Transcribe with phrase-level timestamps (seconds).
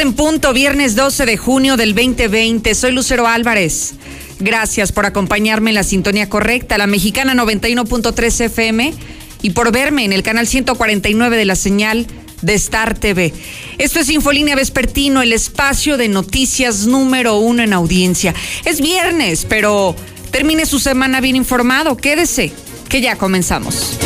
[0.00, 2.74] en punto, viernes 12 de junio del 2020.
[2.74, 3.94] Soy Lucero Álvarez.
[4.38, 8.94] Gracias por acompañarme en la sintonía correcta, la mexicana 91.3 FM
[9.42, 12.06] y por verme en el canal 149 de la señal
[12.42, 13.32] de Star TV.
[13.78, 18.34] Esto es Infolínea Vespertino, el espacio de noticias número uno en audiencia.
[18.64, 19.96] Es viernes, pero
[20.30, 21.96] termine su semana bien informado.
[21.96, 22.52] Quédese,
[22.88, 23.96] que ya comenzamos.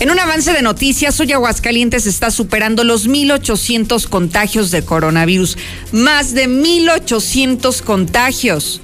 [0.00, 5.58] En un avance de noticias, hoy Aguascalientes está superando los 1.800 contagios de coronavirus.
[5.92, 8.80] Más de 1.800 contagios.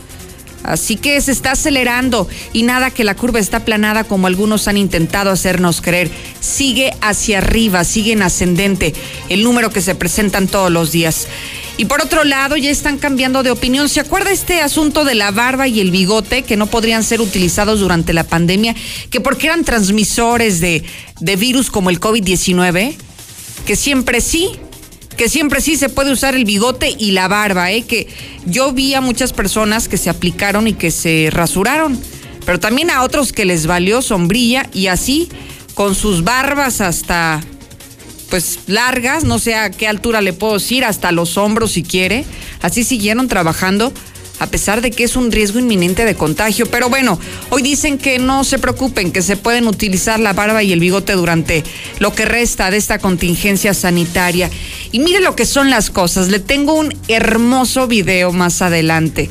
[0.62, 4.76] Así que se está acelerando y nada que la curva está aplanada como algunos han
[4.76, 6.10] intentado hacernos creer.
[6.40, 8.92] Sigue hacia arriba, sigue en ascendente
[9.30, 11.28] el número que se presentan todos los días.
[11.78, 13.88] Y por otro lado, ya están cambiando de opinión.
[13.88, 17.80] ¿Se acuerda este asunto de la barba y el bigote que no podrían ser utilizados
[17.80, 18.74] durante la pandemia?
[19.10, 20.84] Que porque eran transmisores de,
[21.20, 22.95] de virus como el COVID-19?
[23.66, 24.52] Que siempre sí,
[25.16, 27.82] que siempre sí se puede usar el bigote y la barba, ¿eh?
[27.82, 28.06] que
[28.46, 32.01] yo vi a muchas personas que se aplicaron y que se rasuraron,
[32.45, 35.29] pero también a otros que les valió sombrilla y así
[35.74, 37.42] con sus barbas hasta
[38.29, 42.24] pues largas, no sé a qué altura le puedo decir, hasta los hombros si quiere,
[42.63, 43.93] así siguieron trabajando
[44.38, 46.66] a pesar de que es un riesgo inminente de contagio.
[46.66, 47.19] Pero bueno,
[47.51, 51.15] hoy dicen que no se preocupen, que se pueden utilizar la barba y el bigote
[51.15, 51.65] durante
[51.99, 54.51] lo que resta de esta contingencia sanitaria.
[54.93, 59.30] Y mire lo que son las cosas, le tengo un hermoso video más adelante.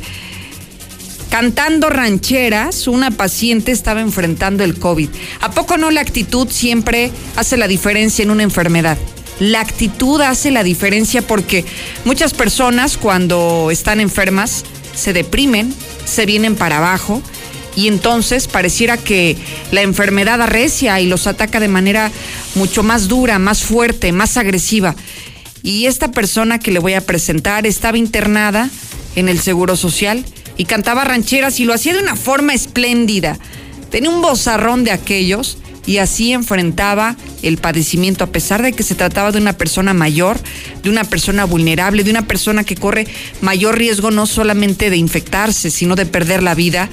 [1.30, 5.10] Cantando rancheras, una paciente estaba enfrentando el COVID.
[5.42, 8.98] ¿A poco no la actitud siempre hace la diferencia en una enfermedad?
[9.40, 11.66] La actitud hace la diferencia porque
[12.06, 14.64] muchas personas cuando están enfermas
[14.96, 15.74] se deprimen,
[16.06, 17.22] se vienen para abajo
[17.76, 19.36] y entonces pareciera que
[19.72, 22.12] la enfermedad arrecia y los ataca de manera
[22.56, 24.96] mucho más dura, más fuerte, más agresiva.
[25.64, 28.70] Y esta persona que le voy a presentar estaba internada
[29.18, 30.24] en el Seguro Social
[30.58, 33.38] y cantaba rancheras y lo hacía de una forma espléndida.
[33.90, 38.96] Tenía un bozarrón de aquellos y así enfrentaba el padecimiento, a pesar de que se
[38.96, 40.40] trataba de una persona mayor,
[40.84, 43.08] de una persona vulnerable, de una persona que corre
[43.42, 46.90] mayor riesgo no solamente de infectarse, sino de perder la vida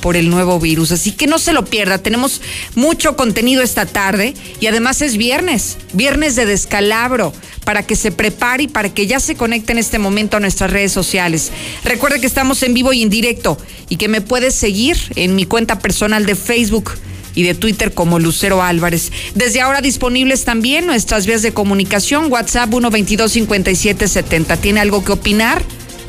[0.00, 0.92] por el nuevo virus.
[0.92, 2.40] Así que no se lo pierda, tenemos
[2.74, 7.32] mucho contenido esta tarde y además es viernes, viernes de descalabro,
[7.64, 10.70] para que se prepare y para que ya se conecte en este momento a nuestras
[10.70, 11.52] redes sociales.
[11.84, 13.58] Recuerde que estamos en vivo y en directo
[13.88, 16.92] y que me puedes seguir en mi cuenta personal de Facebook
[17.34, 19.12] y de Twitter como Lucero Álvarez.
[19.34, 24.56] Desde ahora disponibles también nuestras vías de comunicación, WhatsApp 122 5770.
[24.56, 25.62] ¿Tiene algo que opinar?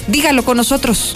[0.07, 1.15] Dígalo con nosotros.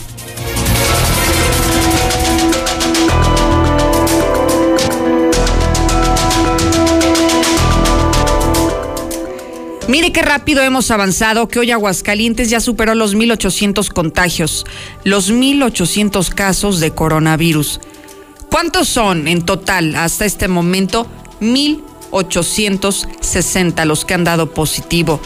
[9.88, 14.66] Mire qué rápido hemos avanzado, que hoy Aguascalientes ya superó los 1.800 contagios,
[15.04, 17.80] los 1.800 casos de coronavirus.
[18.50, 21.06] ¿Cuántos son en total hasta este momento?
[21.40, 25.22] 1.860 los que han dado positivo.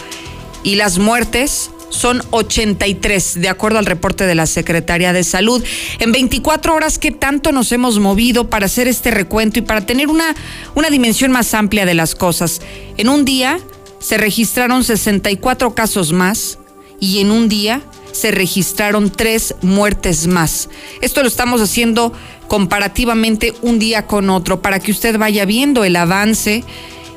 [0.62, 5.64] Y las muertes son 83, de acuerdo al reporte de la Secretaría de Salud.
[6.00, 10.10] En 24 horas, ¿qué tanto nos hemos movido para hacer este recuento y para tener
[10.10, 10.36] una,
[10.76, 12.62] una dimensión más amplia de las cosas?
[12.98, 13.62] En un día
[14.00, 16.58] se registraron 64 casos más
[17.00, 20.70] y en un día se registraron tres muertes más.
[21.02, 22.14] Esto lo estamos haciendo
[22.48, 26.64] comparativamente un día con otro para que usted vaya viendo el avance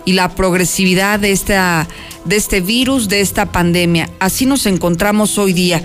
[0.05, 1.89] y la progresividad de esta
[2.25, 4.09] de este virus, de esta pandemia.
[4.21, 5.83] Así nos encontramos hoy día.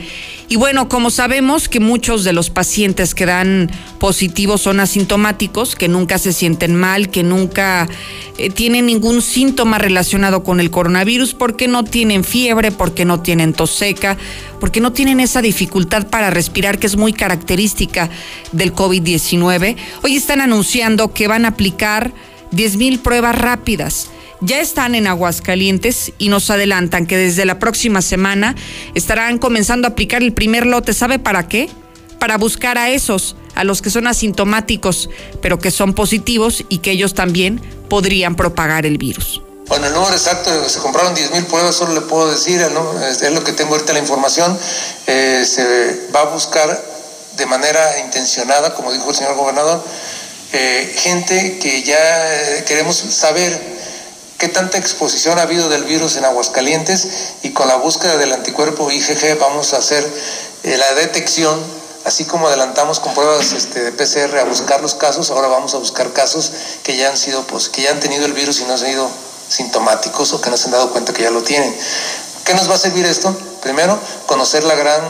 [0.50, 3.70] Y bueno, como sabemos que muchos de los pacientes que dan
[4.00, 7.90] positivos son asintomáticos, que nunca se sienten mal, que nunca
[8.38, 13.54] eh, tienen ningún síntoma relacionado con el coronavirus, porque no tienen fiebre, porque no tienen
[13.54, 14.18] tos seca,
[14.62, 18.10] porque no tienen esa dificultad para respirar que es muy característica
[18.54, 19.76] del COVID-19.
[20.04, 22.14] Hoy están anunciando que van a aplicar
[22.52, 24.10] 10 mil pruebas rápidas
[24.42, 28.56] ya están en Aguascalientes y nos adelantan que desde la próxima semana
[28.94, 30.94] estarán comenzando a aplicar el primer lote.
[30.94, 31.70] ¿Sabe para qué?
[32.20, 35.10] Para buscar a esos, a los que son asintomáticos,
[35.42, 37.60] pero que son positivos y que ellos también
[37.90, 39.42] podrían propagar el virus.
[39.68, 43.44] Bueno, el número exacto, se compraron 10 mil pruebas, solo le puedo decir, es lo
[43.44, 44.58] que tengo ahorita la información,
[45.08, 46.82] eh, se va a buscar
[47.36, 49.84] de manera intencionada, como dijo el señor gobernador,
[50.54, 53.60] eh, gente que ya eh, queremos saber
[54.38, 57.08] qué tanta exposición ha habido del virus en Aguascalientes
[57.44, 60.08] y con la búsqueda del anticuerpo IgG vamos a hacer
[60.64, 61.60] eh, la detección,
[62.06, 65.78] así como adelantamos con pruebas este, de PCR a buscar los casos, ahora vamos a
[65.78, 66.52] buscar casos
[66.84, 69.10] que ya han sido, pues, que ya han tenido el virus y no han sido
[69.50, 71.76] sintomáticos o que no se han dado cuenta que ya lo tienen.
[72.46, 73.36] ¿Qué nos va a servir esto?
[73.62, 75.02] Primero, conocer la gran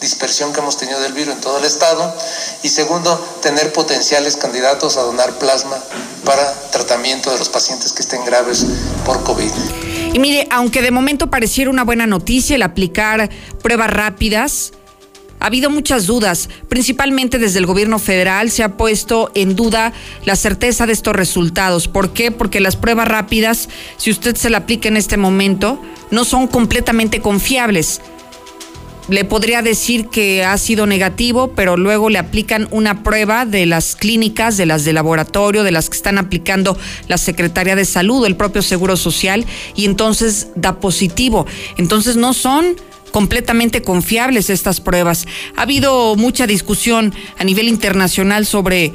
[0.00, 2.14] dispersión que hemos tenido del virus en todo el estado
[2.62, 5.76] y segundo, tener potenciales candidatos a donar plasma
[6.24, 8.66] para tratamiento de los pacientes que estén graves
[9.04, 9.50] por COVID.
[10.12, 13.28] Y mire, aunque de momento pareciera una buena noticia el aplicar
[13.62, 14.72] pruebas rápidas,
[15.38, 19.92] ha habido muchas dudas, principalmente desde el gobierno federal se ha puesto en duda
[20.24, 21.88] la certeza de estos resultados.
[21.88, 22.30] ¿Por qué?
[22.30, 25.78] Porque las pruebas rápidas, si usted se la aplica en este momento,
[26.10, 28.00] no son completamente confiables.
[29.08, 33.94] Le podría decir que ha sido negativo, pero luego le aplican una prueba de las
[33.94, 36.76] clínicas, de las de laboratorio, de las que están aplicando
[37.06, 41.46] la Secretaría de Salud, el propio Seguro Social, y entonces da positivo.
[41.76, 42.74] Entonces no son
[43.12, 45.26] completamente confiables estas pruebas.
[45.56, 48.92] Ha habido mucha discusión a nivel internacional sobre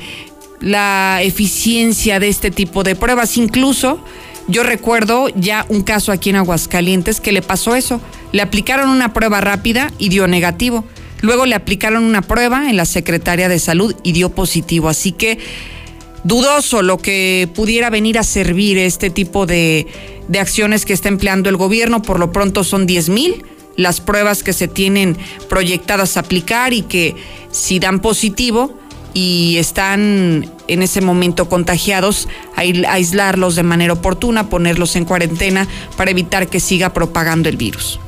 [0.60, 3.38] la eficiencia de este tipo de pruebas.
[3.38, 4.04] Incluso
[4.52, 8.02] yo recuerdo ya un caso aquí en Aguascalientes que le pasó eso.
[8.32, 10.86] Le aplicaron una prueba rápida y dio negativo.
[11.22, 14.90] Luego le aplicaron una prueba en la Secretaría de Salud y dio positivo.
[14.90, 15.40] Así que
[16.24, 19.88] dudoso lo que pudiera venir a servir este tipo de,
[20.28, 22.02] de acciones que está empleando el gobierno.
[22.02, 23.46] Por lo pronto son 10 mil
[23.78, 25.18] las pruebas que se tienen
[25.48, 27.16] proyectadas a aplicar y que
[27.52, 28.78] si dan positivo
[29.14, 35.68] y están en ese momento contagiados, aislarlos de manera oportuna, ponerlos en cuarentena
[35.98, 38.00] para evitar que siga propagando el virus.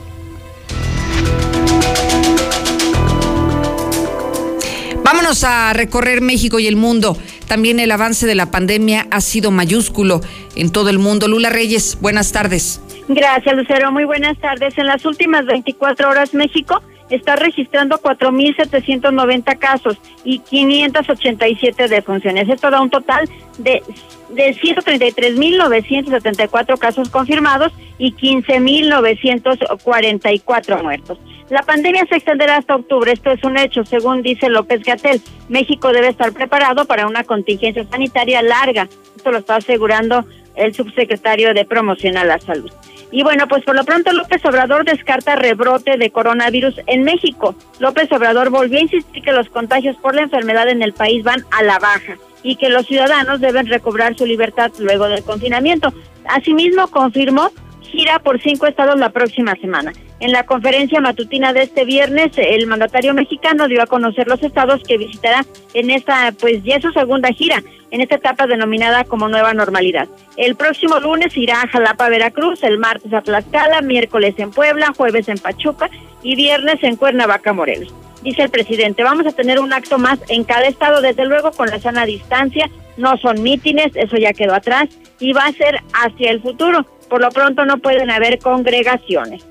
[5.03, 7.17] Vámonos a recorrer México y el mundo.
[7.47, 10.21] También el avance de la pandemia ha sido mayúsculo
[10.55, 11.27] en todo el mundo.
[11.27, 12.79] Lula Reyes, buenas tardes.
[13.09, 13.91] Gracias, Lucero.
[13.91, 14.77] Muy buenas tardes.
[14.77, 22.49] En las últimas 24 horas, México está registrando 4.790 casos y 587 defunciones.
[22.49, 23.83] Esto da un total de,
[24.29, 31.19] de 133.974 casos confirmados y 15.944 muertos.
[31.49, 35.21] La pandemia se extenderá hasta octubre, esto es un hecho, según dice López Gatel.
[35.49, 38.87] México debe estar preparado para una contingencia sanitaria larga.
[39.15, 42.71] Esto lo está asegurando el subsecretario de Promoción a la Salud.
[43.11, 47.55] Y bueno, pues por lo pronto López Obrador descarta rebrote de coronavirus en México.
[47.79, 51.45] López Obrador volvió a insistir que los contagios por la enfermedad en el país van
[51.51, 55.93] a la baja y que los ciudadanos deben recobrar su libertad luego del confinamiento.
[56.25, 57.51] Asimismo, confirmó
[57.93, 59.93] gira por cinco estados la próxima semana.
[60.19, 64.81] En la conferencia matutina de este viernes, el mandatario mexicano dio a conocer los estados
[64.87, 65.45] que visitará
[65.75, 67.61] en esta, pues ya su segunda gira,
[67.91, 70.07] en esta etapa denominada como nueva normalidad.
[70.37, 75.29] El próximo lunes irá a Jalapa, Veracruz, el martes a Tlaxcala, miércoles en Puebla, jueves
[75.29, 75.89] en Pachuca
[76.23, 77.93] y viernes en Cuernavaca, Morelos.
[78.23, 81.69] Dice el presidente, vamos a tener un acto más en cada estado, desde luego con
[81.69, 86.31] la sana distancia, no son mítines, eso ya quedó atrás, y va a ser hacia
[86.31, 86.85] el futuro.
[87.13, 89.45] Por lo pronto no pueden haber congregaciones.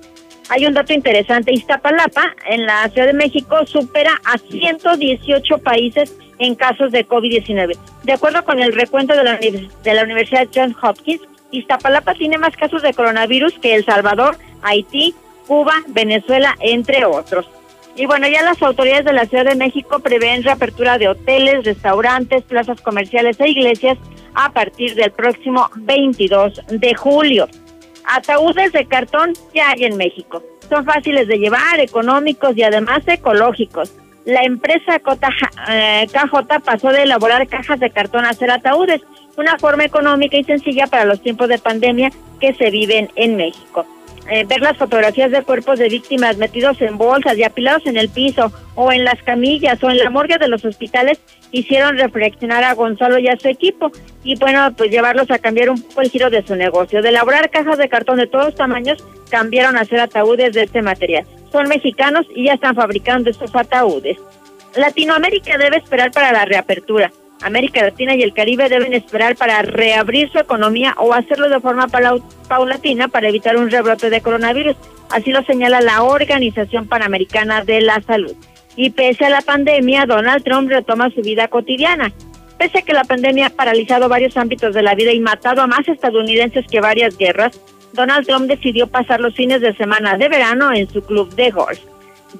[0.48, 6.56] Hay un dato interesante, Iztapalapa en la Ciudad de México supera a 118 países en
[6.56, 7.78] casos de COVID-19.
[8.02, 11.22] De acuerdo con el recuento de la, de la Universidad Johns Hopkins,
[11.52, 15.14] Iztapalapa tiene más casos de coronavirus que El Salvador, Haití,
[15.46, 17.48] Cuba, Venezuela, entre otros.
[17.94, 22.42] Y bueno, ya las autoridades de la Ciudad de México prevén reapertura de hoteles, restaurantes,
[22.42, 23.98] plazas comerciales e iglesias
[24.34, 27.48] a partir del próximo 22 de julio.
[28.04, 30.42] Ataúdes de cartón ya hay en México.
[30.68, 33.92] Son fáciles de llevar, económicos y además ecológicos.
[34.24, 35.26] La empresa KJ
[35.68, 36.06] eh,
[36.64, 39.02] pasó de elaborar cajas de cartón a hacer ataúdes,
[39.36, 42.10] una forma económica y sencilla para los tiempos de pandemia
[42.40, 43.84] que se viven en México.
[44.30, 48.08] Eh, ver las fotografías de cuerpos de víctimas metidos en bolsas y apilados en el
[48.08, 51.20] piso o en las camillas o en la morgue de los hospitales
[51.52, 53.92] hicieron reflexionar a Gonzalo y a su equipo
[54.24, 57.02] y bueno, pues llevarlos a cambiar un poco el giro de su negocio.
[57.02, 61.26] De elaborar cajas de cartón de todos tamaños, cambiaron a hacer ataúdes de este material.
[61.52, 64.18] Son mexicanos y ya están fabricando estos ataúdes.
[64.74, 67.12] Latinoamérica debe esperar para la reapertura.
[67.42, 71.88] América Latina y el Caribe deben esperar para reabrir su economía o hacerlo de forma
[72.48, 74.76] paulatina para evitar un rebrote de coronavirus.
[75.10, 78.34] Así lo señala la Organización Panamericana de la Salud.
[78.76, 82.12] Y pese a la pandemia, Donald Trump retoma su vida cotidiana.
[82.58, 85.66] Pese a que la pandemia ha paralizado varios ámbitos de la vida y matado a
[85.66, 87.60] más estadounidenses que varias guerras,
[87.92, 91.80] Donald Trump decidió pasar los fines de semana de verano en su club de golf.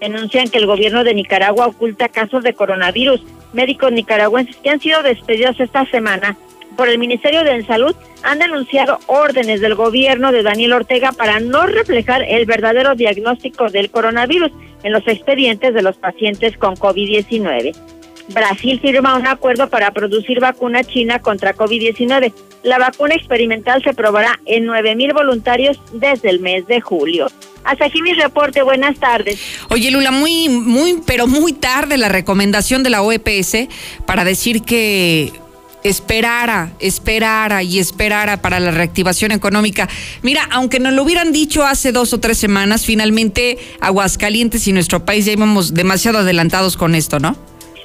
[0.00, 3.22] Denuncian que el gobierno de Nicaragua oculta casos de coronavirus
[3.52, 6.38] médicos nicaragüenses que han sido despedidos esta semana
[6.76, 11.66] por el Ministerio de Salud han denunciado órdenes del gobierno de Daniel Ortega para no
[11.66, 14.50] reflejar el verdadero diagnóstico del coronavirus
[14.82, 17.74] en los expedientes de los pacientes con COVID-19.
[18.28, 22.32] Brasil firma un acuerdo para producir vacuna china contra COVID-19.
[22.62, 27.26] La vacuna experimental se probará en 9.000 voluntarios desde el mes de julio.
[27.64, 28.62] Hasta aquí mi reporte.
[28.62, 29.40] Buenas tardes.
[29.68, 33.68] Oye, Lula, muy, muy, pero muy tarde la recomendación de la OEPS
[34.06, 35.32] para decir que
[35.84, 39.88] esperara, esperara y esperara para la reactivación económica.
[40.22, 45.04] Mira, aunque nos lo hubieran dicho hace dos o tres semanas, finalmente Aguascalientes y nuestro
[45.04, 47.36] país ya íbamos demasiado adelantados con esto, ¿no?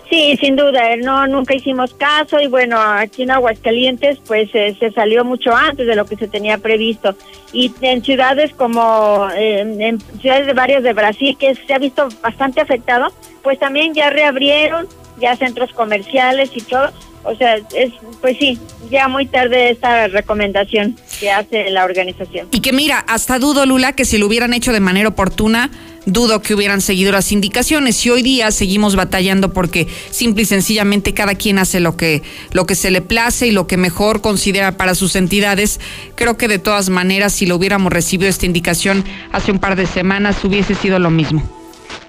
[0.10, 4.74] Sí, sin duda, eh, no nunca hicimos caso y bueno, aquí en Aguascalientes pues eh,
[4.80, 7.14] se salió mucho antes de lo que se tenía previsto
[7.52, 12.08] y en ciudades como eh, en ciudades de varios de Brasil que se ha visto
[12.22, 13.08] bastante afectado,
[13.44, 14.88] pues también ya reabrieron
[15.20, 16.92] ya centros comerciales y todo,
[17.28, 18.58] o sea, es pues sí,
[18.90, 22.48] ya muy tarde esta recomendación que hace la organización.
[22.52, 25.70] Y que mira, hasta dudo Lula que si lo hubieran hecho de manera oportuna
[26.08, 31.14] dudo que hubieran seguido las indicaciones y hoy día seguimos batallando porque simple y sencillamente
[31.14, 34.78] cada quien hace lo que lo que se le place y lo que mejor considera
[34.78, 35.82] para sus entidades.
[36.16, 39.04] Creo que de todas maneras si lo hubiéramos recibido esta indicación
[39.34, 41.44] hace un par de semanas hubiese sido lo mismo.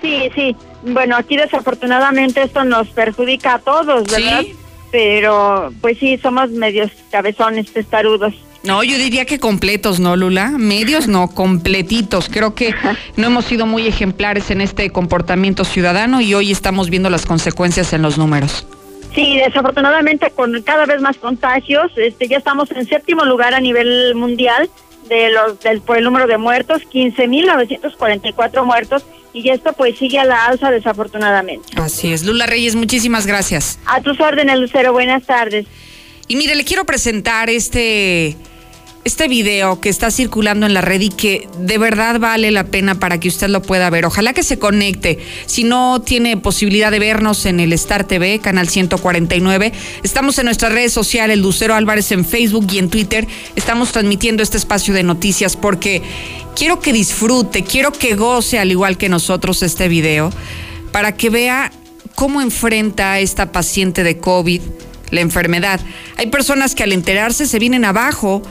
[0.01, 0.57] Sí, sí.
[0.85, 4.45] Bueno, aquí desafortunadamente esto nos perjudica a todos, ¿verdad?
[4.91, 8.35] Pero pues sí, somos medios cabezones, testarudos.
[8.65, 10.51] No, yo diría que completos, ¿no, Lula?
[10.51, 12.29] Medios no, completitos.
[12.29, 12.75] Creo que
[13.17, 17.93] no hemos sido muy ejemplares en este comportamiento ciudadano y hoy estamos viendo las consecuencias
[17.93, 18.67] en los números.
[19.15, 24.15] Sí, desafortunadamente con cada vez más contagios, este, ya estamos en séptimo lugar a nivel
[24.15, 24.69] mundial
[25.09, 30.25] de los del por el número de muertos, 15.944 muertos y esto pues sigue a
[30.25, 31.69] la alza desafortunadamente.
[31.77, 33.79] Así es, Lula Reyes, muchísimas gracias.
[33.87, 35.67] A tus órdenes, Lucero, buenas tardes.
[36.29, 38.37] Y mire, le quiero presentar este,
[39.05, 42.97] este video que está circulando en la red y que de verdad vale la pena
[42.97, 44.05] para que usted lo pueda ver.
[44.05, 45.19] Ojalá que se conecte.
[45.47, 50.73] Si no tiene posibilidad de vernos en el Star TV, canal 149, estamos en nuestras
[50.73, 53.27] redes sociales, Lucero Álvarez en Facebook y en Twitter.
[53.57, 56.03] Estamos transmitiendo este espacio de noticias porque
[56.55, 60.31] quiero que disfrute, quiero que goce al igual que nosotros este video
[60.93, 61.73] para que vea
[62.15, 64.61] cómo enfrenta a esta paciente de COVID
[65.11, 65.81] la enfermedad.
[66.17, 68.43] Hay personas que al enterarse se vienen abajo,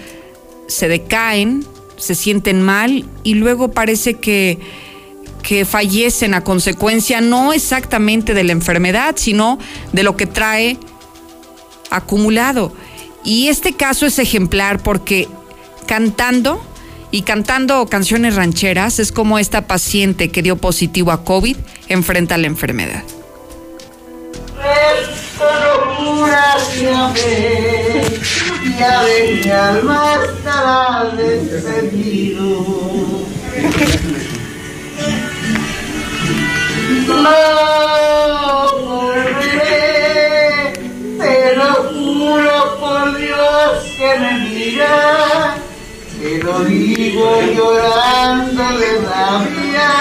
[0.68, 1.66] se decaen,
[1.98, 4.60] se sienten mal y luego parece que,
[5.42, 9.60] que fallecen a consecuencia no exactamente de la enfermedad, sino
[9.94, 10.78] de lo que trae
[11.90, 12.74] acumulado.
[13.24, 15.28] Y este caso es ejemplar porque
[15.86, 16.62] cantando
[17.12, 21.56] y cantando canciones rancheras es como esta paciente que dio positivo a COVID
[21.88, 23.04] enfrenta la enfermedad
[28.78, 32.48] ya de mi alma estará despedido.
[37.08, 37.40] No
[38.86, 40.74] volveré,
[41.18, 45.58] te lo juro por Dios que me mira,
[46.20, 49.92] te lo digo llorando de la mía,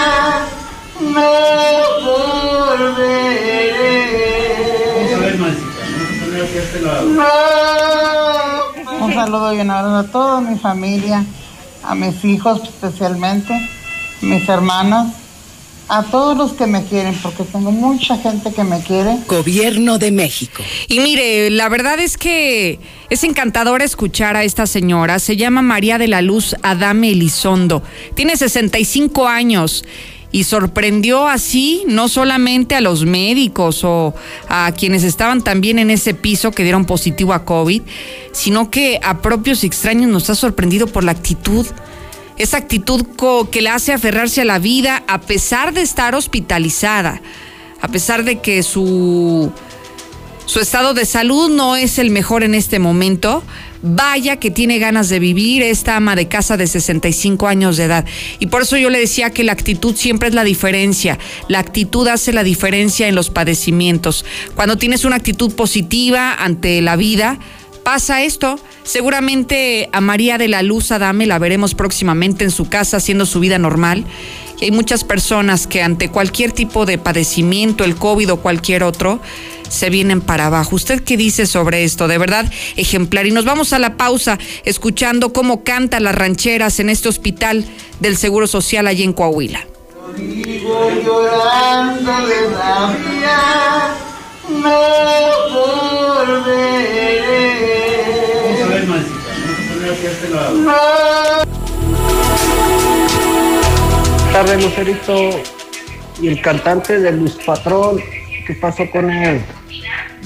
[1.01, 1.29] no
[2.05, 3.37] volveré.
[8.99, 11.25] Un saludo y un abrazo a toda mi familia,
[11.83, 13.53] a mis hijos especialmente,
[14.21, 15.13] mis hermanos,
[15.89, 19.17] a todos los que me quieren, porque tengo mucha gente que me quiere.
[19.27, 20.63] Gobierno de México.
[20.87, 25.19] Y mire, la verdad es que es encantador escuchar a esta señora.
[25.19, 27.83] Se llama María de la Luz Adame Elizondo.
[28.15, 29.85] Tiene 65 años
[30.31, 34.13] y sorprendió así no solamente a los médicos o
[34.49, 37.81] a quienes estaban también en ese piso que dieron positivo a COVID,
[38.33, 41.65] sino que a propios extraños nos ha sorprendido por la actitud,
[42.37, 43.05] esa actitud
[43.49, 47.21] que le hace aferrarse a la vida a pesar de estar hospitalizada,
[47.81, 49.51] a pesar de que su,
[50.45, 53.43] su estado de salud no es el mejor en este momento,
[53.81, 58.05] Vaya que tiene ganas de vivir esta ama de casa de 65 años de edad.
[58.39, 61.19] Y por eso yo le decía que la actitud siempre es la diferencia.
[61.47, 64.25] La actitud hace la diferencia en los padecimientos.
[64.55, 67.39] Cuando tienes una actitud positiva ante la vida,
[67.83, 68.59] pasa esto.
[68.83, 73.39] Seguramente a María de la Luz Adame la veremos próximamente en su casa haciendo su
[73.39, 74.05] vida normal.
[74.59, 79.21] Y hay muchas personas que ante cualquier tipo de padecimiento, el COVID o cualquier otro,
[79.69, 80.75] se vienen para abajo.
[80.75, 82.07] ¿Usted qué dice sobre esto?
[82.07, 83.25] De verdad, ejemplar.
[83.25, 87.65] Y nos vamos a la pausa escuchando cómo canta las rancheras en este hospital
[87.99, 89.65] del Seguro Social allí en Coahuila.
[104.37, 105.29] tardes, Lucerito.
[106.21, 107.99] Y el cantante de Luis Patrón,
[108.47, 109.43] ¿qué pasó con él?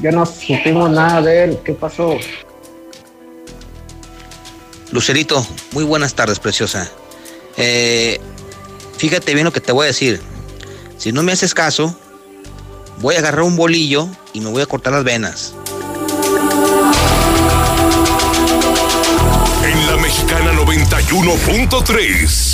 [0.02, 1.60] Ya no supimos nada de él.
[1.66, 2.18] ¿Qué pasó?
[4.92, 6.90] Lucerito, muy buenas tardes, preciosa.
[7.58, 8.22] Eh,
[8.98, 10.22] fíjate bien lo que te voy a decir.
[10.98, 11.98] Si no me haces caso,
[13.00, 15.56] voy a agarrar un bolillo y me voy a cortar las venas.
[19.64, 22.51] En la mexicana 91.3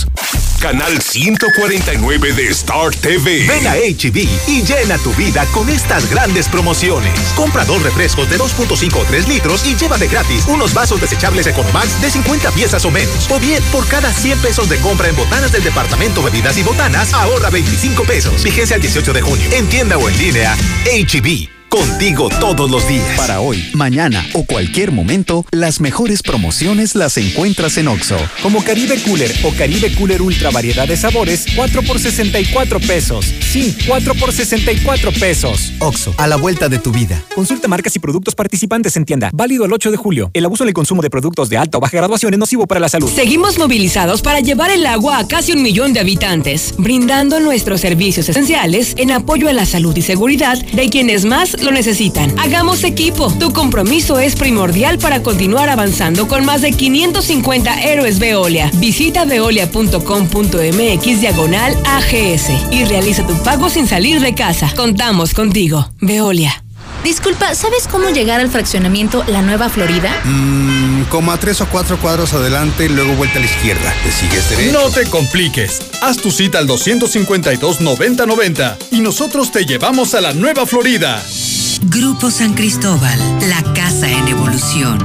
[0.58, 3.46] canal 149 de Star TV.
[3.48, 7.14] Ven a HB y llena tu vida con estas grandes promociones.
[7.36, 11.48] Compra dos refrescos de 2.5 o 3 litros y lleva de gratis unos vasos desechables
[11.48, 13.30] Economax de 50 piezas o menos.
[13.30, 17.14] O bien, por cada 100 pesos de compra en botanas del departamento Bebidas y Botanas,
[17.14, 18.42] ahorra 25 pesos.
[18.42, 19.50] Fíjense al 18 de junio.
[19.52, 21.57] En tienda o en línea, HB.
[21.78, 23.16] Contigo todos los días.
[23.16, 28.18] Para hoy, mañana o cualquier momento, las mejores promociones las encuentras en Oxo.
[28.42, 33.32] Como Caribe Cooler o Caribe Cooler Ultra variedad de sabores, 4 por 64 pesos.
[33.52, 35.72] Sí, 4 por 64 pesos.
[35.78, 37.24] Oxo, a la vuelta de tu vida.
[37.36, 39.30] Consulta marcas y productos participantes en tienda.
[39.32, 40.32] Válido el 8 de julio.
[40.34, 42.80] El abuso en el consumo de productos de alta o baja graduación es nocivo para
[42.80, 43.12] la salud.
[43.14, 48.28] Seguimos movilizados para llevar el agua a casi un millón de habitantes, brindando nuestros servicios
[48.30, 52.38] esenciales en apoyo a la salud y seguridad de quienes más necesitan.
[52.40, 53.32] Hagamos equipo.
[53.40, 58.70] Tu compromiso es primordial para continuar avanzando con más de 550 héroes Veolia.
[58.76, 64.72] Visita veolia.com.mx diagonal AGS y realiza tu pago sin salir de casa.
[64.76, 65.90] Contamos contigo.
[66.00, 66.67] Veolia.
[67.08, 70.14] Disculpa, ¿sabes cómo llegar al fraccionamiento La Nueva Florida?
[70.26, 73.94] Mmm, como a tres o cuatro cuadros adelante, luego vuelta a la izquierda.
[74.04, 74.78] ¿Te sigues derecho?
[74.78, 75.80] No te compliques.
[76.02, 81.24] Haz tu cita al 252-9090 y nosotros te llevamos a La Nueva Florida.
[81.84, 84.98] Grupo San Cristóbal, la casa en evolución.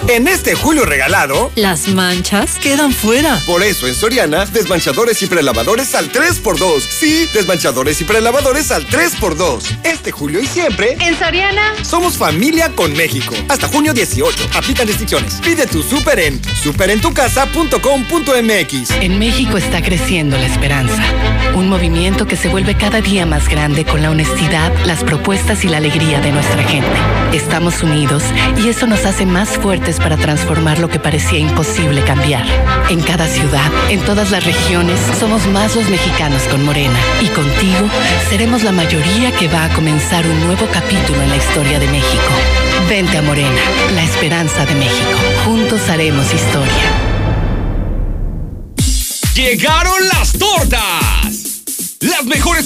[0.09, 3.39] En este julio regalado, las manchas quedan fuera.
[3.45, 6.81] Por eso en Soriana, desmanchadores y prelavadores al 3x2.
[6.81, 9.61] Sí, desmanchadores y prelavadores al 3x2.
[9.83, 13.35] Este julio y siempre, en Soriana, somos familia con México.
[13.49, 14.49] Hasta junio 18.
[14.55, 15.35] Aplican restricciones.
[15.43, 18.91] Pide tu súper en superentucasa.com.mx.
[19.01, 21.03] En México está creciendo la esperanza.
[21.53, 25.67] Un movimiento que se vuelve cada día más grande con la honestidad, las propuestas y
[25.67, 26.89] la alegría de nuestra gente.
[27.31, 28.23] Estamos unidos
[28.57, 32.45] y eso nos hace más fuertes para transformar lo que parecía imposible cambiar.
[32.89, 36.97] En cada ciudad, en todas las regiones, somos más los mexicanos con Morena.
[37.21, 37.87] Y contigo
[38.29, 42.31] seremos la mayoría que va a comenzar un nuevo capítulo en la historia de México.
[42.89, 43.61] Vente a Morena,
[43.93, 45.17] la esperanza de México.
[45.45, 47.09] Juntos haremos historia.
[49.35, 50.58] ¡Llegaron las tortas!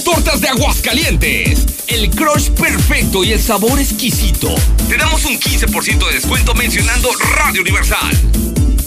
[0.02, 1.66] Tortas de Aguascalientes.
[1.88, 4.56] El crush perfecto y el sabor exquisito.
[4.90, 8.20] Te damos un 15% de descuento mencionando Radio Universal.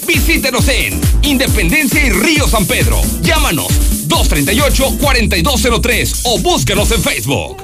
[0.06, 3.00] Visítenos en Independencia y Río San Pedro.
[3.22, 3.68] Llámanos
[4.08, 7.62] 238-4203 o búsquenos en Facebook.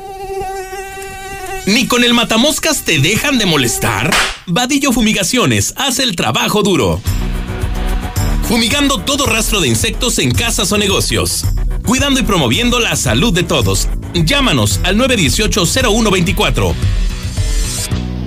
[1.66, 4.14] ¿Ni con el matamoscas te dejan de molestar?
[4.46, 7.00] Vadillo Fumigaciones hace el trabajo duro.
[8.48, 11.44] Fumigando todo rastro de insectos en casas o negocios.
[11.86, 13.88] Cuidando y promoviendo la salud de todos.
[14.14, 16.74] Llámanos al 918-0124.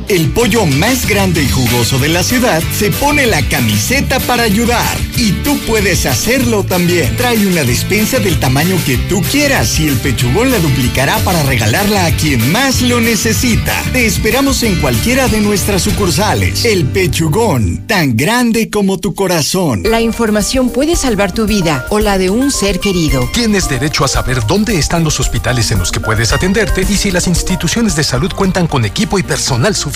[0.07, 4.85] El pollo más grande y jugoso de la ciudad se pone la camiseta para ayudar.
[5.17, 7.17] Y tú puedes hacerlo también.
[7.17, 12.05] Trae una despensa del tamaño que tú quieras y el pechugón la duplicará para regalarla
[12.05, 13.73] a quien más lo necesita.
[13.93, 16.65] Te esperamos en cualquiera de nuestras sucursales.
[16.65, 19.81] El pechugón, tan grande como tu corazón.
[19.85, 23.27] La información puede salvar tu vida o la de un ser querido.
[23.33, 27.09] Tienes derecho a saber dónde están los hospitales en los que puedes atenderte y si
[27.09, 29.94] las instituciones de salud cuentan con equipo y personal suficiente.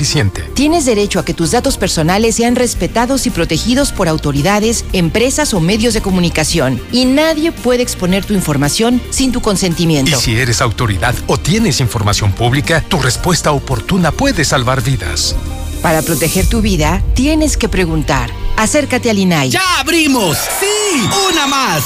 [0.53, 5.59] Tienes derecho a que tus datos personales sean respetados y protegidos por autoridades, empresas o
[5.59, 6.81] medios de comunicación.
[6.91, 10.11] Y nadie puede exponer tu información sin tu consentimiento.
[10.11, 15.35] Y si eres autoridad o tienes información pública, tu respuesta oportuna puede salvar vidas.
[15.81, 18.31] Para proteger tu vida, tienes que preguntar.
[18.57, 19.49] Acércate al INAI.
[19.51, 20.37] ¡Ya abrimos!
[20.59, 21.09] ¡Sí!
[21.31, 21.83] ¡Una más!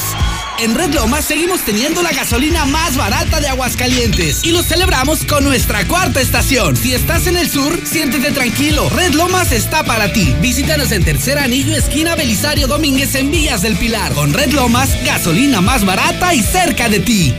[0.59, 5.43] En Red Lomas seguimos teniendo la gasolina más barata de Aguascalientes y lo celebramos con
[5.43, 6.75] nuestra cuarta estación.
[6.75, 8.89] Si estás en el sur, siéntete tranquilo.
[8.89, 10.33] Red Lomas está para ti.
[10.41, 14.13] Visítanos en Tercer Anillo, esquina Belisario Domínguez en Villas del Pilar.
[14.13, 17.33] Con Red Lomas, gasolina más barata y cerca de ti.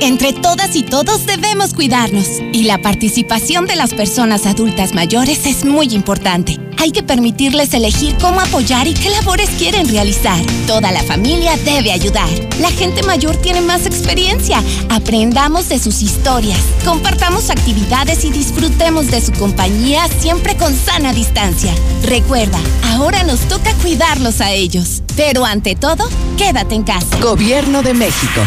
[0.00, 2.26] Entre todas y todos debemos cuidarnos.
[2.52, 6.58] Y la participación de las personas adultas mayores es muy importante.
[6.78, 10.38] Hay que permitirles elegir cómo apoyar y qué labores quieren realizar.
[10.66, 12.28] Toda la familia debe ayudar.
[12.60, 14.62] La gente mayor tiene más experiencia.
[14.90, 16.60] Aprendamos de sus historias.
[16.84, 21.74] Compartamos actividades y disfrutemos de su compañía siempre con sana distancia.
[22.02, 22.58] Recuerda,
[22.92, 25.02] ahora nos toca cuidarlos a ellos.
[25.16, 27.18] Pero ante todo, quédate en casa.
[27.20, 28.42] Gobierno de México.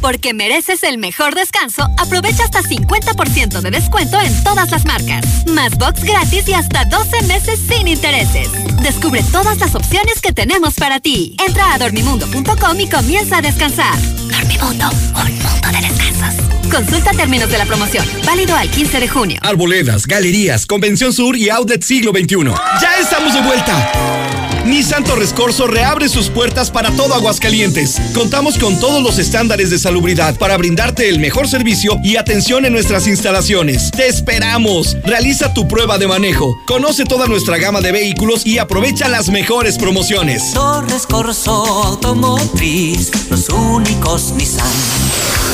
[0.00, 5.24] Porque mereces el mejor descanso, aprovecha hasta 50% de descuento en todas las marcas.
[5.46, 8.48] Más box gratis y hasta 12 meses sin intereses.
[8.82, 11.36] Descubre todas las opciones que tenemos para ti.
[11.46, 13.98] Entra a dormimundo.com y comienza a descansar.
[14.30, 16.46] Dormimundo, un mundo de descansos.
[16.70, 18.04] Consulta términos de la promoción.
[18.24, 19.38] Válido al 15 de junio.
[19.42, 22.52] Arboledas, galerías, Convención Sur y Outlet Siglo XXI.
[22.80, 24.45] ¡Ya estamos de vuelta!
[24.66, 28.00] Nissan Torres Corso reabre sus puertas para todo Aguascalientes.
[28.12, 32.72] Contamos con todos los estándares de salubridad para brindarte el mejor servicio y atención en
[32.72, 33.92] nuestras instalaciones.
[33.92, 34.96] ¡Te esperamos!
[35.04, 36.56] Realiza tu prueba de manejo.
[36.66, 40.52] Conoce toda nuestra gama de vehículos y aprovecha las mejores promociones.
[40.52, 41.52] Torres Corso
[41.84, 44.66] Automotriz, los únicos Nissan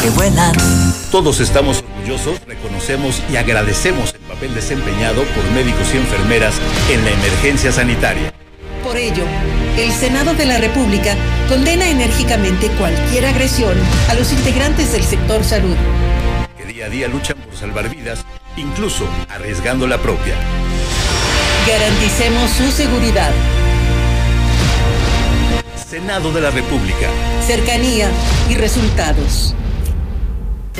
[0.03, 0.55] que vuelan.
[1.11, 6.55] Todos estamos orgullosos, reconocemos y agradecemos el papel desempeñado por médicos y enfermeras
[6.90, 8.33] en la emergencia sanitaria.
[8.83, 9.25] Por ello,
[9.79, 11.14] el Senado de la República
[11.49, 13.75] condena enérgicamente cualquier agresión
[14.09, 15.77] a los integrantes del sector salud.
[16.57, 18.25] Que día a día luchan por salvar vidas,
[18.57, 20.35] incluso arriesgando la propia.
[21.66, 23.31] Garanticemos su seguridad.
[25.88, 27.09] Senado de la República.
[27.47, 28.11] Cercanía
[28.51, 29.55] y resultados.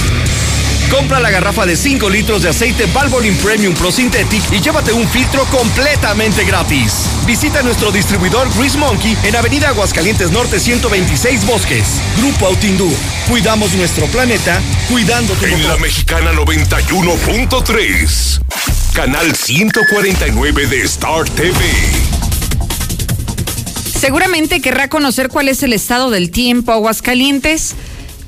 [0.90, 5.08] Compra la garrafa de 5 litros de aceite Valvoline Premium Pro Synthetic y llévate un
[5.08, 7.06] filtro completamente gratis.
[7.26, 12.00] Visita nuestro distribuidor Grease Monkey en Avenida Aguascalientes Norte 126 Bosques.
[12.18, 12.88] Grupo Autindú.
[13.28, 18.40] Cuidamos nuestro planeta, cuidando tu En la mexicana 91.3.
[18.94, 21.56] Canal 149 de Star TV.
[23.98, 27.74] Seguramente querrá conocer cuál es el estado del tiempo Aguascalientes.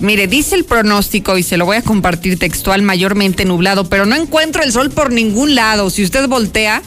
[0.01, 4.15] Mire, dice el pronóstico y se lo voy a compartir textual, mayormente nublado, pero no
[4.15, 5.91] encuentro el sol por ningún lado.
[5.91, 6.83] Si usted voltea,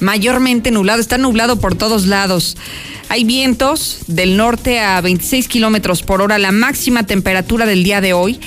[0.00, 2.58] mayormente nublado, está nublado por todos lados.
[3.08, 6.38] Hay vientos del norte a 26 kilómetros por hora.
[6.38, 8.38] La máxima temperatura del día de hoy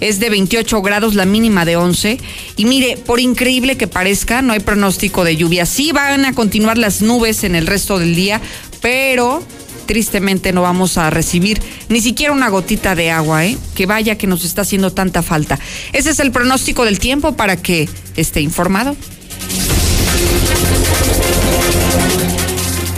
[0.00, 2.18] es de 28 grados, la mínima de 11.
[2.56, 5.64] Y mire, por increíble que parezca, no hay pronóstico de lluvia.
[5.64, 8.42] Sí van a continuar las nubes en el resto del día,
[8.82, 9.42] pero
[9.86, 13.58] tristemente no vamos a recibir ni siquiera una gotita de agua, ¿eh?
[13.74, 15.58] Que vaya que nos está haciendo tanta falta.
[15.92, 18.96] Ese es el pronóstico del tiempo para que esté informado.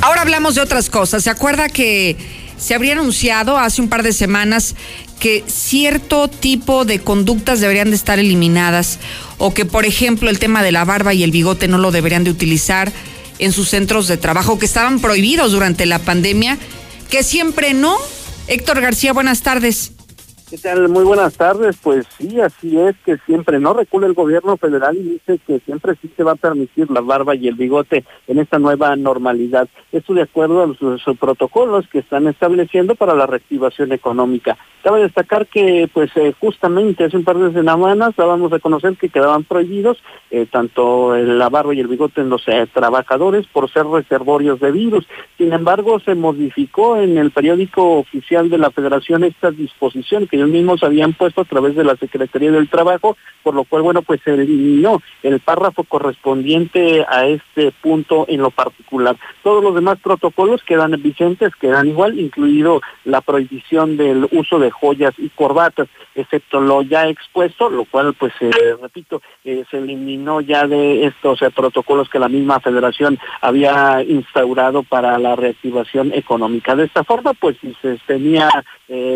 [0.01, 1.25] Ahora hablamos de otras cosas.
[1.25, 2.17] ¿Se acuerda que
[2.59, 4.75] se habría anunciado hace un par de semanas
[5.19, 8.99] que cierto tipo de conductas deberían de estar eliminadas
[9.39, 12.25] o que, por ejemplo, el tema de la barba y el bigote no lo deberían
[12.25, 12.93] de utilizar
[13.39, 16.59] en sus centros de trabajo que estaban prohibidos durante la pandemia,
[17.11, 17.97] que siempre no?
[18.47, 19.95] Héctor García, buenas tardes.
[20.89, 21.77] Muy buenas tardes.
[21.83, 25.95] Pues sí, así es que siempre no recula el gobierno federal y dice que siempre
[26.01, 29.69] sí se va a permitir la barba y el bigote en esta nueva normalidad.
[29.91, 34.57] Esto de acuerdo a los, protocolos que están estableciendo para la reactivación económica.
[34.85, 39.09] Cabe destacar que pues eh, justamente hace un par de semanas dábamos a conocer que
[39.09, 39.97] quedaban prohibidos
[40.31, 44.71] eh, tanto la barba y el bigote en los eh, trabajadores por ser reservorios de
[44.73, 45.07] virus.
[45.39, 50.51] Sin embargo, se modificó en el periódico oficial de la Federación esta disposición que ellos
[50.51, 54.21] mismos habían puesto a través de la Secretaría del Trabajo, por lo cual, bueno, pues
[54.23, 59.17] se eliminó el párrafo correspondiente a este punto en lo particular.
[59.43, 65.15] Todos los demás protocolos quedan vigentes, quedan igual, incluido la prohibición del uso de joyas
[65.19, 70.67] y corbatas, excepto lo ya expuesto, lo cual, pues, eh, repito, eh, se eliminó ya
[70.67, 76.75] de estos eh, protocolos que la misma federación había instaurado para la reactivación económica.
[76.75, 78.49] De esta forma, pues, si se tenía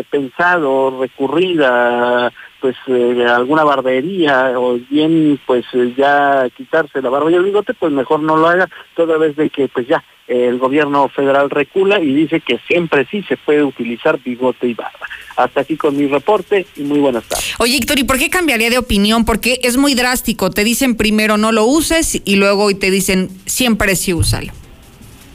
[0.09, 7.31] pensado recurrir a pues eh, alguna barbería o bien pues eh, ya quitarse la barba
[7.31, 10.59] y el bigote, pues mejor no lo haga, toda vez de que pues ya el
[10.59, 15.08] gobierno federal recula y dice que siempre sí se puede utilizar bigote y barba.
[15.39, 17.53] Hasta aquí con mi reporte y muy buenas tardes.
[17.59, 19.23] Oye, Héctor, ¿y por qué cambiaría de opinión?
[19.23, 20.49] Porque es muy drástico.
[20.49, 24.51] Te dicen primero no lo uses y luego te dicen siempre sí úsalo.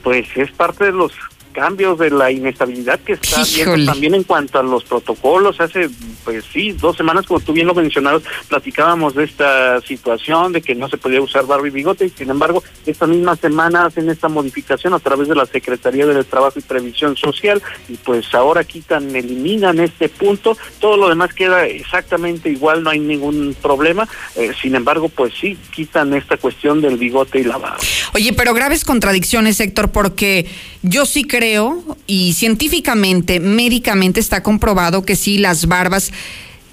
[0.03, 1.12] Pues es parte de los
[1.55, 5.61] cambios de la inestabilidad que está habiendo también en cuanto a los protocolos.
[5.61, 5.88] Hace,
[6.25, 10.75] pues sí, dos semanas, como tú bien lo mencionabas, platicábamos de esta situación, de que
[10.75, 14.29] no se podía usar barba y bigote, y sin embargo, esta misma semana hacen esta
[14.29, 19.14] modificación a través de la Secretaría del Trabajo y Previsión Social, y pues ahora quitan,
[19.14, 24.75] eliminan este punto, todo lo demás queda exactamente igual, no hay ningún problema, eh, sin
[24.75, 27.79] embargo, pues sí, quitan esta cuestión del bigote y la barba.
[28.12, 30.47] Oye, pero graves contradicciones, Héctor, porque
[30.83, 36.11] yo sí creo creo, y científicamente, médicamente está comprobado que sí, las barbas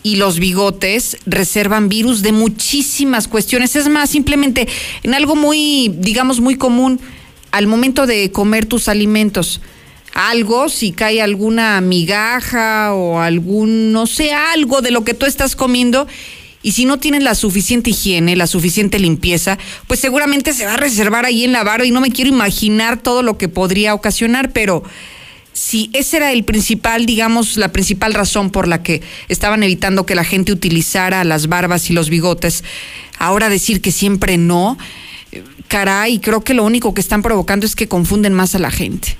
[0.02, 3.76] y los bigotes reservan virus de muchísimas cuestiones.
[3.76, 4.70] Es más, simplemente
[5.04, 7.02] en algo muy, digamos, muy común,
[7.52, 9.60] al momento de comer tus alimentos.
[10.14, 15.58] Algo, si cae alguna migaja o algún, no sé, algo de lo que tú estás
[15.58, 16.08] comiendo,
[16.64, 20.78] y si no tienes la suficiente higiene, la suficiente limpieza, pues seguramente se va a
[20.78, 24.52] reservar ahí en la barba y no me quiero imaginar todo lo que podría ocasionar,
[24.52, 24.84] pero
[25.54, 30.16] si ese era el principal, digamos, la principal razón por la que estaban evitando que
[30.16, 32.64] la gente utilizara las barbas y los bigotes,
[33.18, 34.78] ahora decir que siempre no,
[35.68, 39.18] caray, creo que lo único que están provocando es que confunden más a la gente.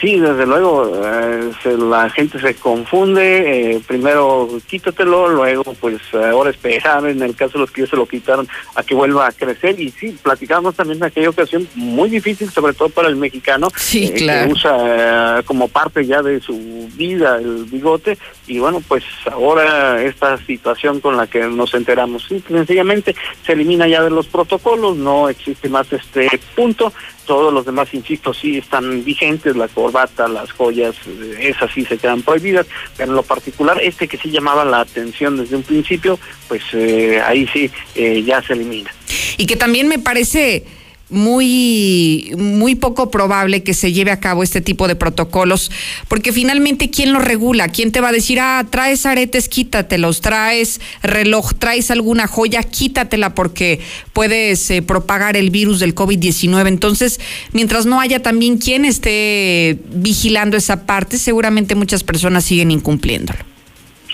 [0.00, 7.06] Sí, desde luego, eh, la gente se confunde, eh, primero quítatelo, luego pues ahora esperar,
[7.06, 9.78] en el caso de los que ya se lo quitaron, a que vuelva a crecer.
[9.78, 14.10] Y sí, platicamos también en aquella ocasión, muy difícil, sobre todo para el mexicano, sí,
[14.14, 18.16] que usa como parte ya de su vida el bigote.
[18.46, 23.86] Y bueno, pues ahora esta situación con la que nos enteramos, sí, sencillamente se elimina
[23.86, 26.90] ya de los protocolos, no existe más este punto
[27.30, 31.96] todos los demás, insisto, sí están vigentes, la corbata, las joyas, eh, esas sí se
[31.96, 32.66] quedan prohibidas,
[32.96, 37.22] pero en lo particular, este que sí llamaba la atención desde un principio, pues eh,
[37.24, 38.92] ahí sí eh, ya se elimina.
[39.36, 40.64] Y que también me parece
[41.10, 45.70] muy, muy poco probable que se lleve a cabo este tipo de protocolos,
[46.08, 47.68] porque finalmente, ¿quién lo regula?
[47.68, 53.34] ¿Quién te va a decir, ah, traes aretes, quítatelos, traes reloj, traes alguna joya, quítatela
[53.34, 53.80] porque
[54.12, 56.68] puedes eh, propagar el virus del COVID-19?
[56.68, 57.20] Entonces,
[57.52, 63.49] mientras no haya también quien esté vigilando esa parte, seguramente muchas personas siguen incumpliéndolo.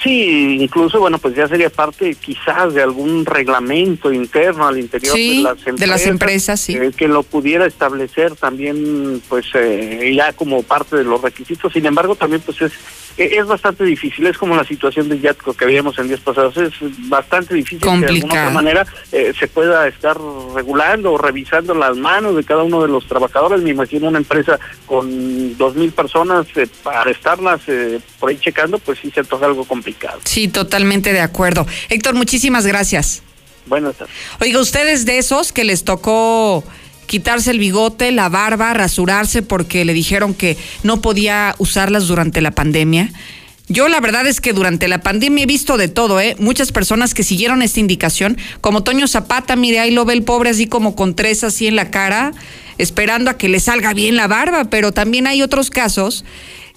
[0.06, 5.42] Sí, incluso, bueno, pues ya sería parte quizás de algún reglamento interno al interior de
[5.42, 5.80] las empresas.
[5.80, 6.76] De las empresas, sí.
[6.76, 11.72] Eh, que lo pudiera establecer también, pues eh, ya como parte de los requisitos.
[11.72, 12.72] Sin embargo, también pues es
[13.16, 16.56] e-, es bastante difícil, es como la situación de Yatco que habíamos en días pasados,
[16.56, 16.72] es
[17.08, 20.18] bastante difícil que de alguna otra manera eh, se pueda estar
[20.54, 23.62] regulando o revisando las manos de cada uno de los trabajadores.
[23.62, 28.78] Me imagino una empresa con dos mil personas eh, para estarlas eh, por ahí checando,
[28.78, 29.95] pues sí se toca algo complicado.
[30.24, 31.66] Sí, totalmente de acuerdo.
[31.88, 33.22] Héctor, muchísimas gracias.
[33.66, 34.14] Buenas tardes.
[34.40, 36.64] Oiga, ustedes de esos que les tocó
[37.06, 42.50] quitarse el bigote, la barba, rasurarse porque le dijeron que no podía usarlas durante la
[42.50, 43.10] pandemia.
[43.68, 46.36] Yo la verdad es que durante la pandemia he visto de todo, ¿eh?
[46.38, 50.50] Muchas personas que siguieron esta indicación, como Toño Zapata, mire, ahí lo ve el pobre
[50.50, 52.32] así como con tres así en la cara,
[52.78, 56.24] esperando a que le salga bien la barba, pero también hay otros casos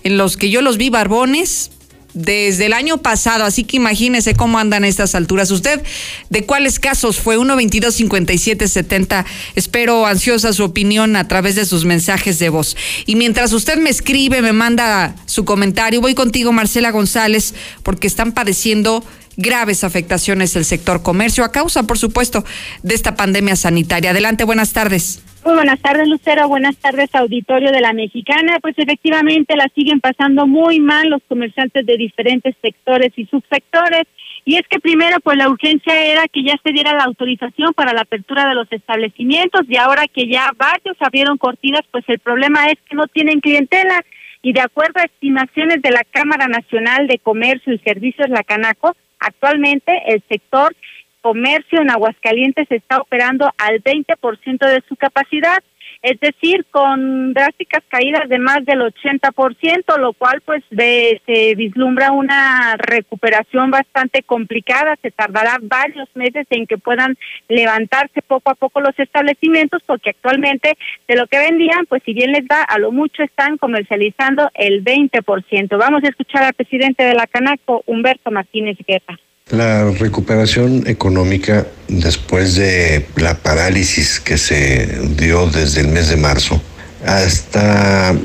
[0.03, 1.69] en los que yo los vi barbones,
[2.13, 5.52] desde el año pasado, así que imagínese cómo andan estas alturas.
[5.52, 5.82] ¿Usted
[6.30, 7.38] de cuáles casos fue?
[7.38, 9.26] 1 22 57 70.
[9.56, 12.76] Espero ansiosa su opinión a través de sus mensajes de voz.
[13.06, 18.32] Y mientras usted me escribe, me manda su comentario, voy contigo, Marcela González, porque están
[18.32, 19.04] padeciendo
[19.38, 22.43] graves afectaciones el sector comercio a causa, por supuesto,
[22.84, 24.12] de esta pandemia sanitaria.
[24.12, 25.22] Adelante, buenas tardes.
[25.45, 26.49] Muy buenas tardes, Lucero.
[26.49, 28.60] Buenas tardes, auditorio de la Mexicana.
[28.62, 34.04] Pues efectivamente la siguen pasando muy mal los comerciantes de diferentes sectores y subsectores.
[34.43, 37.93] Y es que primero, pues la urgencia era que ya se diera la autorización para
[37.93, 42.69] la apertura de los establecimientos y ahora que ya varios abrieron cortinas, pues el problema
[42.69, 44.04] es que no tienen clientela.
[44.41, 48.95] Y de acuerdo a estimaciones de la Cámara Nacional de Comercio y Servicios, la Canaco,
[49.19, 50.75] actualmente el sector
[51.21, 55.60] comercio en Aguascalientes está operando al 20% de su capacidad,
[56.01, 62.77] es decir, con drásticas caídas de más del 80%, lo cual pues se vislumbra una
[62.77, 67.17] recuperación bastante complicada, se tardará varios meses en que puedan
[67.49, 70.77] levantarse poco a poco los establecimientos porque actualmente
[71.08, 74.84] de lo que vendían, pues si bien les da a lo mucho están comercializando el
[74.84, 75.77] 20%.
[75.77, 79.19] Vamos a escuchar al presidente de la Canaco, Humberto Martínez Guerra
[79.51, 86.62] La recuperación económica después de la parálisis que se dio desde el mes de marzo
[87.03, 88.15] hasta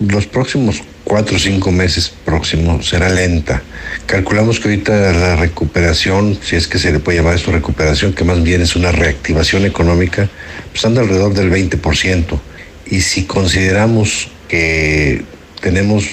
[0.00, 3.62] los próximos cuatro o cinco meses próximos será lenta.
[4.06, 8.24] Calculamos que ahorita la recuperación, si es que se le puede llamar esto recuperación, que
[8.24, 10.28] más bien es una reactivación económica,
[10.72, 12.40] pues alrededor del 20%.
[12.86, 15.22] Y si consideramos que
[15.60, 16.10] tenemos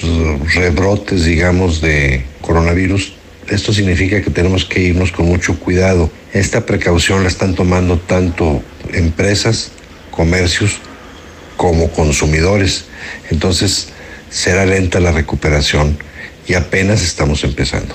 [0.54, 3.13] rebrotes, digamos, de coronavirus,
[3.48, 6.10] esto significa que tenemos que irnos con mucho cuidado.
[6.32, 9.72] Esta precaución la están tomando tanto empresas,
[10.10, 10.80] comercios,
[11.56, 12.88] como consumidores.
[13.30, 13.92] Entonces,
[14.28, 15.96] será lenta la recuperación
[16.46, 17.94] y apenas estamos empezando.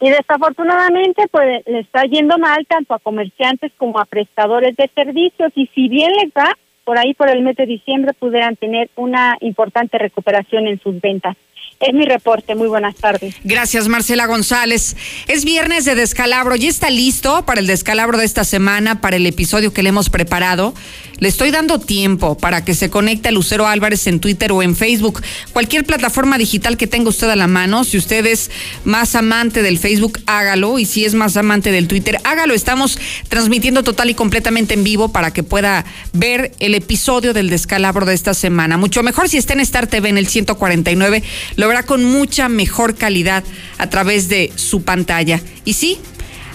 [0.00, 5.52] Y desafortunadamente, pues le está yendo mal tanto a comerciantes como a prestadores de servicios.
[5.54, 9.36] Y si bien les va, por ahí por el mes de diciembre pudieran tener una
[9.40, 11.36] importante recuperación en sus ventas.
[11.82, 12.54] Es mi reporte.
[12.54, 13.34] Muy buenas tardes.
[13.42, 14.96] Gracias, Marcela González.
[15.26, 16.54] Es viernes de descalabro.
[16.54, 20.08] ¿Ya está listo para el descalabro de esta semana, para el episodio que le hemos
[20.08, 20.74] preparado?
[21.22, 24.74] Le estoy dando tiempo para que se conecte a Lucero Álvarez en Twitter o en
[24.74, 25.22] Facebook.
[25.52, 27.84] Cualquier plataforma digital que tenga usted a la mano.
[27.84, 28.50] Si usted es
[28.84, 30.80] más amante del Facebook, hágalo.
[30.80, 32.54] Y si es más amante del Twitter, hágalo.
[32.54, 38.04] Estamos transmitiendo total y completamente en vivo para que pueda ver el episodio del descalabro
[38.04, 38.76] de esta semana.
[38.76, 41.22] Mucho mejor si está en Star TV en el 149.
[41.54, 43.44] Lo verá con mucha mejor calidad
[43.78, 45.40] a través de su pantalla.
[45.64, 45.98] Y sí,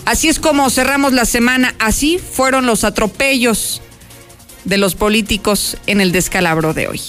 [0.03, 1.73] así es como cerramos la semana.
[1.79, 3.81] Así fueron los atropellos
[4.67, 7.01] de los políticos en el descalabro de hoy.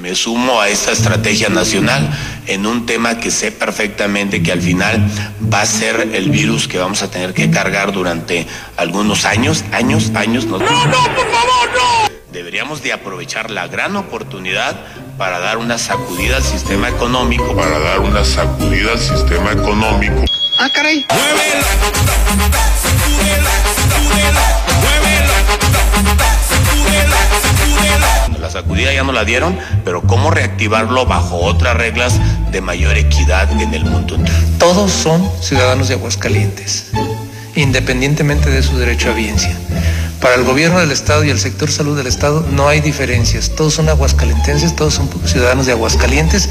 [0.00, 2.08] Me sumo a esta estrategia nacional
[2.46, 5.06] en un tema que sé perfectamente que al final
[5.52, 8.46] va a ser el virus que vamos a tener que cargar durante
[8.78, 10.46] algunos años, años, años.
[10.46, 12.08] No, no, no por favor, no.
[12.32, 14.80] Deberíamos de aprovechar la gran oportunidad
[15.18, 17.54] para dar una sacudida al sistema económico.
[17.54, 20.24] Para dar una sacudida al sistema económico.
[20.58, 21.04] Ah, caray.
[28.40, 32.18] La sacudida ya no la dieron, pero ¿cómo reactivarlo bajo otras reglas
[32.52, 34.16] de mayor equidad en el mundo?
[34.58, 36.90] Todos son ciudadanos de Aguascalientes,
[37.54, 39.54] independientemente de su derecho a biencia.
[40.20, 43.50] Para el gobierno del Estado y el sector salud del Estado no hay diferencias.
[43.54, 46.48] Todos son aguascalentenses, todos son ciudadanos de Aguascalientes.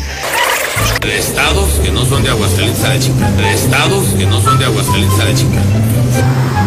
[1.02, 3.30] De estados que no son de Aguascalientes a la chica.
[3.32, 5.62] De estados que no son de Aguascalientes a la chica.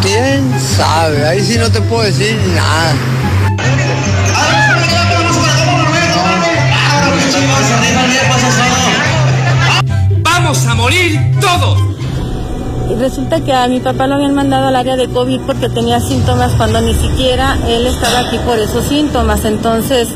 [0.01, 1.25] ¿Quién sabe?
[1.27, 2.95] Ahí sí no te puedo decir nada.
[10.21, 11.98] ¡Vamos a morir todos!
[12.97, 16.53] Resulta que a mi papá lo habían mandado al área de COVID porque tenía síntomas
[16.53, 19.45] cuando ni siquiera él estaba aquí por esos síntomas.
[19.45, 20.09] Entonces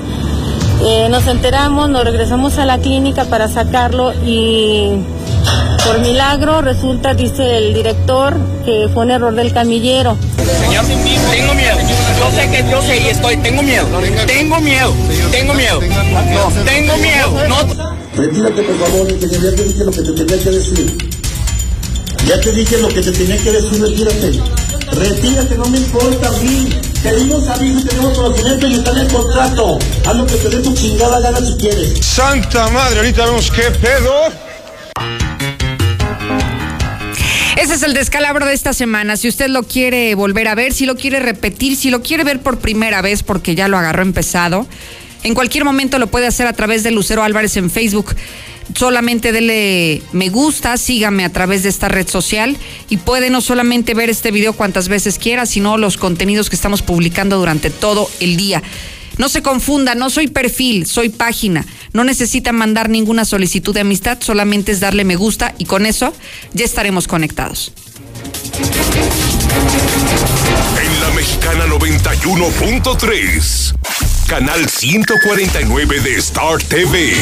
[0.86, 4.90] eh, nos enteramos, nos regresamos a la clínica para sacarlo y
[5.86, 10.18] por milagro resulta, dice el director, que fue un error del camillero.
[10.38, 11.78] Señor, tengo miedo.
[12.20, 13.86] Yo sé que yo sé y estoy, tengo miedo.
[14.26, 14.94] Tengo miedo.
[15.32, 15.80] Tengo miedo.
[15.82, 17.48] No, tengo miedo.
[17.48, 17.94] No.
[18.16, 21.13] Retírate, por favor, ya te dije lo que te tenía que decir.
[22.28, 24.32] Ya te dije lo que te tenía que decir, retírate.
[24.92, 26.70] Retírate, no me importa a mí.
[27.02, 29.80] Tenemos aviso, tenemos conocimiento y está en el contrato.
[30.06, 32.06] Haz lo que te dé tu chingada gana si quieres.
[32.06, 34.14] Santa madre, ahorita vemos qué pedo.
[37.58, 39.18] Ese es el descalabro de esta semana.
[39.18, 42.40] Si usted lo quiere volver a ver, si lo quiere repetir, si lo quiere ver
[42.40, 44.66] por primera vez porque ya lo agarró empezado,
[45.24, 48.16] en cualquier momento lo puede hacer a través de Lucero Álvarez en Facebook.
[48.76, 52.58] Solamente dele me gusta, sígame a través de esta red social
[52.90, 56.82] y puede no solamente ver este video cuantas veces quiera, sino los contenidos que estamos
[56.82, 58.64] publicando durante todo el día.
[59.18, 61.66] No se confunda, no soy perfil, soy página.
[61.94, 66.14] No necesita mandar ninguna solicitud de amistad, solamente es darle me gusta y con eso
[66.54, 67.74] ya estaremos conectados.
[70.82, 74.13] En la mexicana 91.3.
[74.34, 77.14] Canal 149 de Star TV.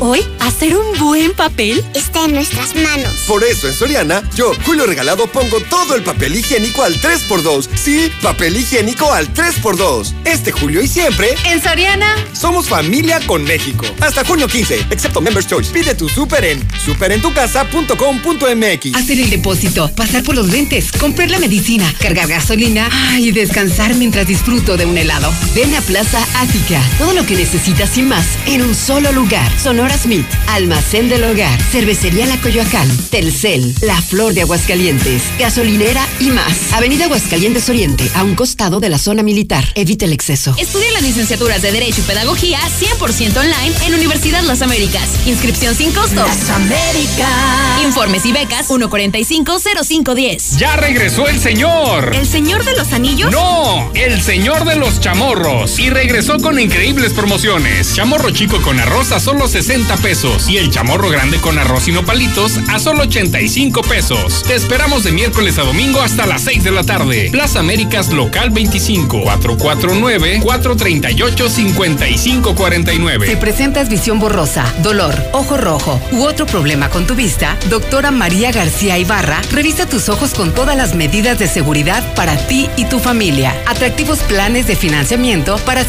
[0.00, 3.12] Hoy, hacer un buen papel está en nuestras manos.
[3.28, 7.68] Por eso en Soriana, yo, Julio Regalado, pongo todo el papel higiénico al 3x2.
[7.74, 10.14] Sí, papel higiénico al 3x2.
[10.24, 11.34] Este julio y siempre.
[11.44, 12.16] En Soriana.
[12.32, 13.84] Somos familia con México.
[14.00, 15.70] Hasta junio 15, excepto Members Choice.
[15.70, 18.94] Pide tu súper en superentucasa.com.mx.
[18.94, 22.88] Hacer el depósito, pasar por los lentes, comprar la medicina, cargar gasolina
[23.18, 25.30] y descansar mientras disfruto de un helado.
[25.54, 26.82] Ven a Plaza práctica.
[26.98, 29.50] Todo lo que necesitas y más en un solo lugar.
[29.58, 36.30] Sonora Smith, Almacén del Hogar, Cervecería La Coyoacán, Telcel, La Flor de Aguascalientes, Gasolinera y
[36.30, 36.72] más.
[36.72, 39.64] Avenida Aguascalientes Oriente, a un costado de la zona militar.
[39.74, 40.54] Evite el exceso.
[40.58, 45.26] Estudia las licenciaturas de Derecho y Pedagogía 100% online en Universidad Las Américas.
[45.26, 46.24] Inscripción sin costo.
[46.26, 47.82] Las Américas.
[47.84, 50.58] Informes y becas 1450510.
[50.58, 52.14] Ya regresó el señor.
[52.14, 53.30] ¿El señor de los anillos?
[53.30, 55.78] No, el señor de los chamorros.
[55.78, 55.90] Y
[56.26, 57.94] regresó con increíbles promociones.
[57.94, 60.48] Chamorro chico con arroz a solo 60 pesos.
[60.48, 64.42] Y el chamorro grande con arroz y nopalitos a solo 85 pesos.
[64.42, 67.28] Te esperamos de miércoles a domingo hasta las 6 de la tarde.
[67.30, 73.28] Plaza Américas Local 25 449 438 5549.
[73.28, 78.50] Si presentas visión borrosa, dolor, ojo rojo u otro problema con tu vista, doctora María
[78.50, 82.98] García Ibarra revisa tus ojos con todas las medidas de seguridad para ti y tu
[82.98, 83.54] familia.
[83.66, 85.84] Atractivos planes de financiamiento para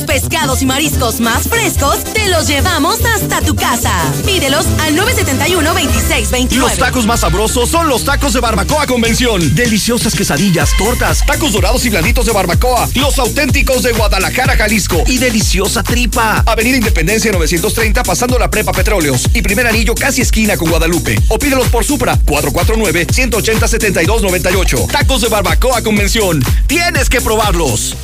[0.06, 3.92] Pescados y mariscos más frescos te los llevamos hasta tu casa.
[4.24, 6.52] Pídelos al 971-2629.
[6.56, 9.54] Los tacos más sabrosos son los tacos de Barbacoa Convención.
[9.54, 15.18] Deliciosas quesadillas, tortas, tacos dorados y blanditos de barbacoa, los auténticos de Guadalajara, Jalisco y
[15.18, 16.42] deliciosa tripa.
[16.46, 21.18] Avenida Independencia 930 pasando la Prepa Petróleos y primer anillo casi esquina con Guadalupe.
[21.28, 24.86] O pídelos por Supra 449 180 7298.
[24.90, 26.42] Tacos de barbacoa convención.
[26.66, 27.96] Tienes que probarlos.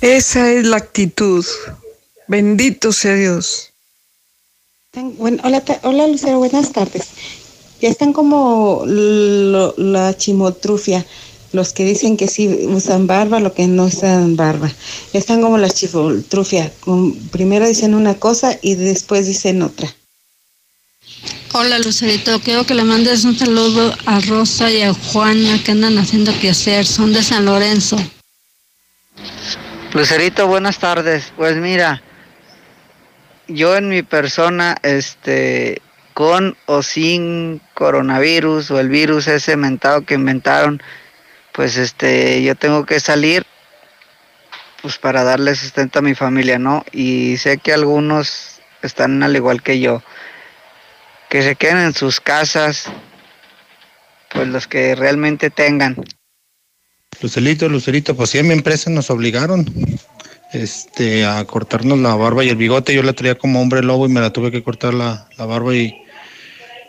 [0.00, 1.44] Esa es la actitud.
[2.28, 3.70] Bendito sea Dios.
[4.94, 7.08] Bueno, hola, hola Lucero, buenas tardes.
[7.80, 11.04] Ya están como lo, la chimotrufia
[11.52, 14.70] los que dicen que sí usan barba, lo que no usan barba.
[15.12, 16.72] Están como la chifotrufia.
[17.30, 19.92] Primero dicen una cosa y después dicen otra.
[21.54, 25.96] Hola Lucerito, quiero que le mandes un saludo a Rosa y a Juana que andan
[25.96, 27.96] haciendo que hacer, son de San Lorenzo.
[29.94, 31.32] Lucerito, buenas tardes.
[31.34, 32.02] Pues mira,
[33.46, 35.80] yo en mi persona, este,
[36.12, 40.82] con o sin coronavirus o el virus ese mentado que inventaron,
[41.52, 43.46] pues este, yo tengo que salir
[44.82, 46.84] pues para darle sustento a mi familia, ¿no?
[46.92, 50.02] Y sé que algunos están al igual que yo,
[51.30, 52.84] que se queden en sus casas,
[54.30, 55.96] pues los que realmente tengan.
[57.20, 59.66] Lucerito, Lucerito, pues sí, en mi empresa nos obligaron
[60.52, 62.94] este, a cortarnos la barba y el bigote.
[62.94, 65.74] Yo la traía como hombre lobo y me la tuve que cortar la, la barba
[65.74, 65.94] y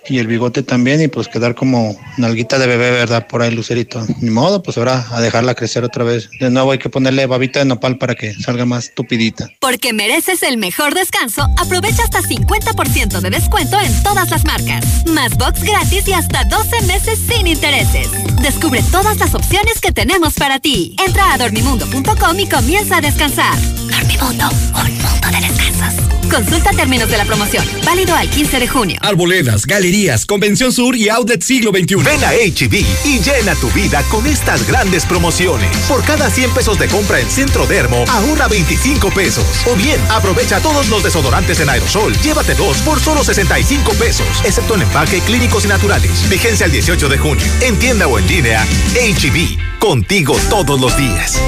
[0.09, 3.27] y el bigote también y pues quedar como nalguita de bebé, ¿verdad?
[3.27, 4.05] Por ahí, Lucerito.
[4.19, 6.29] Ni modo, pues ahora a dejarla crecer otra vez.
[6.39, 9.49] De nuevo hay que ponerle babita de nopal para que salga más tupidita.
[9.59, 15.05] Porque mereces el mejor descanso, aprovecha hasta 50% de descuento en todas las marcas.
[15.05, 18.09] Más box gratis y hasta 12 meses sin intereses.
[18.41, 20.95] Descubre todas las opciones que tenemos para ti.
[21.05, 23.57] Entra a dormimundo.com y comienza a descansar.
[23.89, 26.18] Dormimundo, un mundo de descansos.
[26.29, 27.65] Consulta términos de la promoción.
[27.85, 28.99] Válido al 15 de junio.
[29.01, 31.95] Arboledas, galerías, Convención Sur y Outlet Siglo XXI.
[31.95, 35.75] Ven a HB e y llena tu vida con estas grandes promociones.
[35.87, 39.45] Por cada 100 pesos de compra en Centro Dermo, ahorra 25 pesos.
[39.65, 42.13] O bien, aprovecha todos los desodorantes en aerosol.
[42.21, 46.29] Llévate dos por solo 65 pesos, excepto en empaque clínicos y naturales.
[46.29, 47.45] Vigencia el 18 de junio.
[47.61, 49.68] En tienda o en línea, HB.
[49.79, 51.39] Contigo todos los días.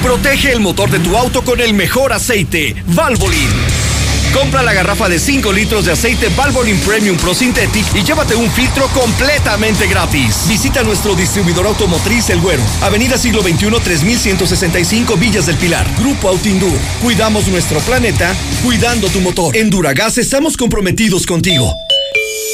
[0.00, 3.50] Protege el motor de tu auto con el mejor aceite, Valvoline.
[4.32, 8.48] Compra la garrafa de 5 litros de aceite Valvoline Premium Pro Synthetic y llévate un
[8.48, 10.46] filtro completamente gratis.
[10.48, 15.86] Visita nuestro distribuidor automotriz El Güero, Avenida Siglo XXI 3165 Villas del Pilar.
[15.98, 16.78] Grupo Autindur.
[17.02, 18.32] Cuidamos nuestro planeta,
[18.62, 19.56] cuidando tu motor.
[19.56, 21.74] En Duragas estamos comprometidos contigo.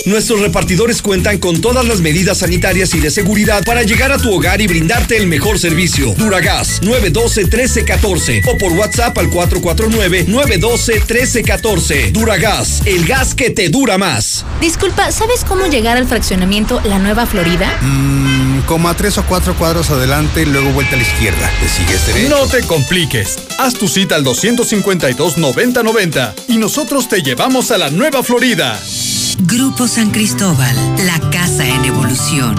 [0.06, 4.32] Nuestros repartidores cuentan con todas las medidas sanitarias y de seguridad para llegar a tu
[4.32, 6.14] hogar y brindarte el mejor servicio.
[6.14, 12.12] Duragas 912-1314 o por WhatsApp al 449-912-1314.
[12.12, 14.44] Duragas, el gas que te dura más.
[14.60, 17.76] Disculpa, ¿sabes cómo llegar al fraccionamiento La Nueva Florida?
[17.82, 21.50] Mmm, como a tres o cuatro cuadros adelante, luego vuelta a la izquierda.
[21.60, 22.28] ¿Te sigues derecho?
[22.28, 23.40] No te compliques.
[23.58, 28.80] Haz tu cita al 252-9090 y nosotros te llevamos a La Nueva Florida.
[29.38, 30.74] Grupo San Cristóbal,
[31.04, 32.58] la casa en evolución.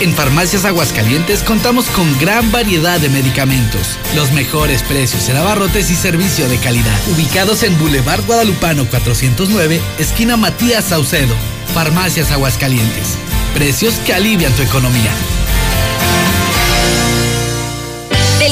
[0.00, 5.94] En Farmacias Aguascalientes contamos con gran variedad de medicamentos, los mejores precios en abarrotes y
[5.94, 6.98] servicio de calidad.
[7.14, 11.34] Ubicados en Boulevard Guadalupano 409, esquina Matías Saucedo.
[11.72, 13.16] Farmacias Aguascalientes.
[13.54, 15.10] Precios que alivian tu economía.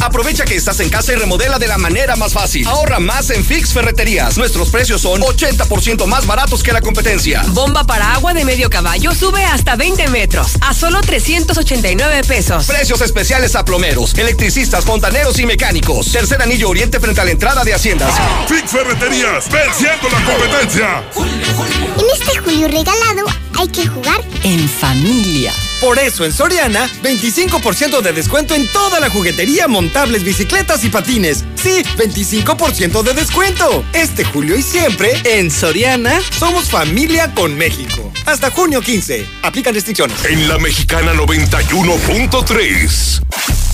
[0.00, 2.66] Aprovecha que estás en casa y remodela de la manera más fácil.
[2.66, 4.38] Ahorra más en Fix Ferreterías.
[4.38, 7.42] Nuestros precios son 80% más baratos que la competencia.
[7.48, 12.66] Bomba para agua de medio caballo sube hasta 20 metros a solo 389 pesos.
[12.66, 16.10] Precios especiales a plomeros, electricistas, fontaneros y mecánicos.
[16.10, 18.14] Tercer anillo oriente frente a la entrada de Haciendas.
[18.48, 21.02] Fix Ferreterías, venciendo la competencia.
[21.16, 23.26] En este julio regalado
[23.58, 25.52] hay que jugar en familia.
[25.80, 31.44] Por eso en Soriana, 25% de descuento en toda la juguetería, montables, bicicletas y patines.
[31.54, 33.84] Sí, 25% de descuento.
[33.92, 38.12] Este julio y siempre, en Soriana, somos familia con México.
[38.26, 39.24] Hasta junio 15.
[39.42, 40.24] Aplican restricciones.
[40.24, 43.22] En la mexicana 91.3.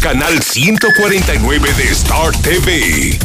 [0.00, 3.18] Canal 149 de Star TV.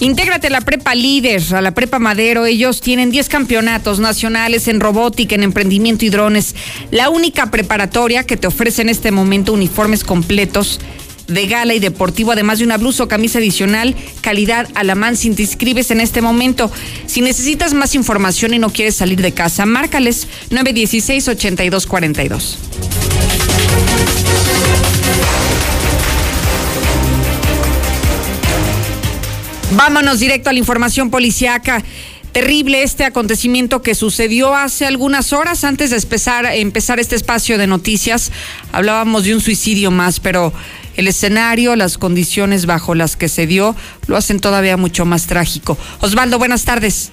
[0.00, 2.46] Intégrate a la Prepa Líder, a la Prepa Madero.
[2.46, 6.54] Ellos tienen 10 campeonatos nacionales en robótica, en emprendimiento y drones.
[6.90, 10.80] La única preparatoria que te ofrece en este momento uniformes completos
[11.26, 15.28] de gala y deportivo, además de una blusa o camisa adicional, calidad a la si
[15.30, 16.72] te inscribes en este momento.
[17.06, 22.56] Si necesitas más información y no quieres salir de casa, márcales 916-8242.
[29.72, 31.82] Vámonos directo a la información policiaca.
[32.32, 37.68] Terrible este acontecimiento que sucedió hace algunas horas antes de empezar, empezar este espacio de
[37.68, 38.32] noticias.
[38.72, 40.52] Hablábamos de un suicidio más, pero
[40.96, 43.76] el escenario, las condiciones bajo las que se dio,
[44.08, 45.78] lo hacen todavía mucho más trágico.
[46.00, 47.12] Osvaldo, buenas tardes.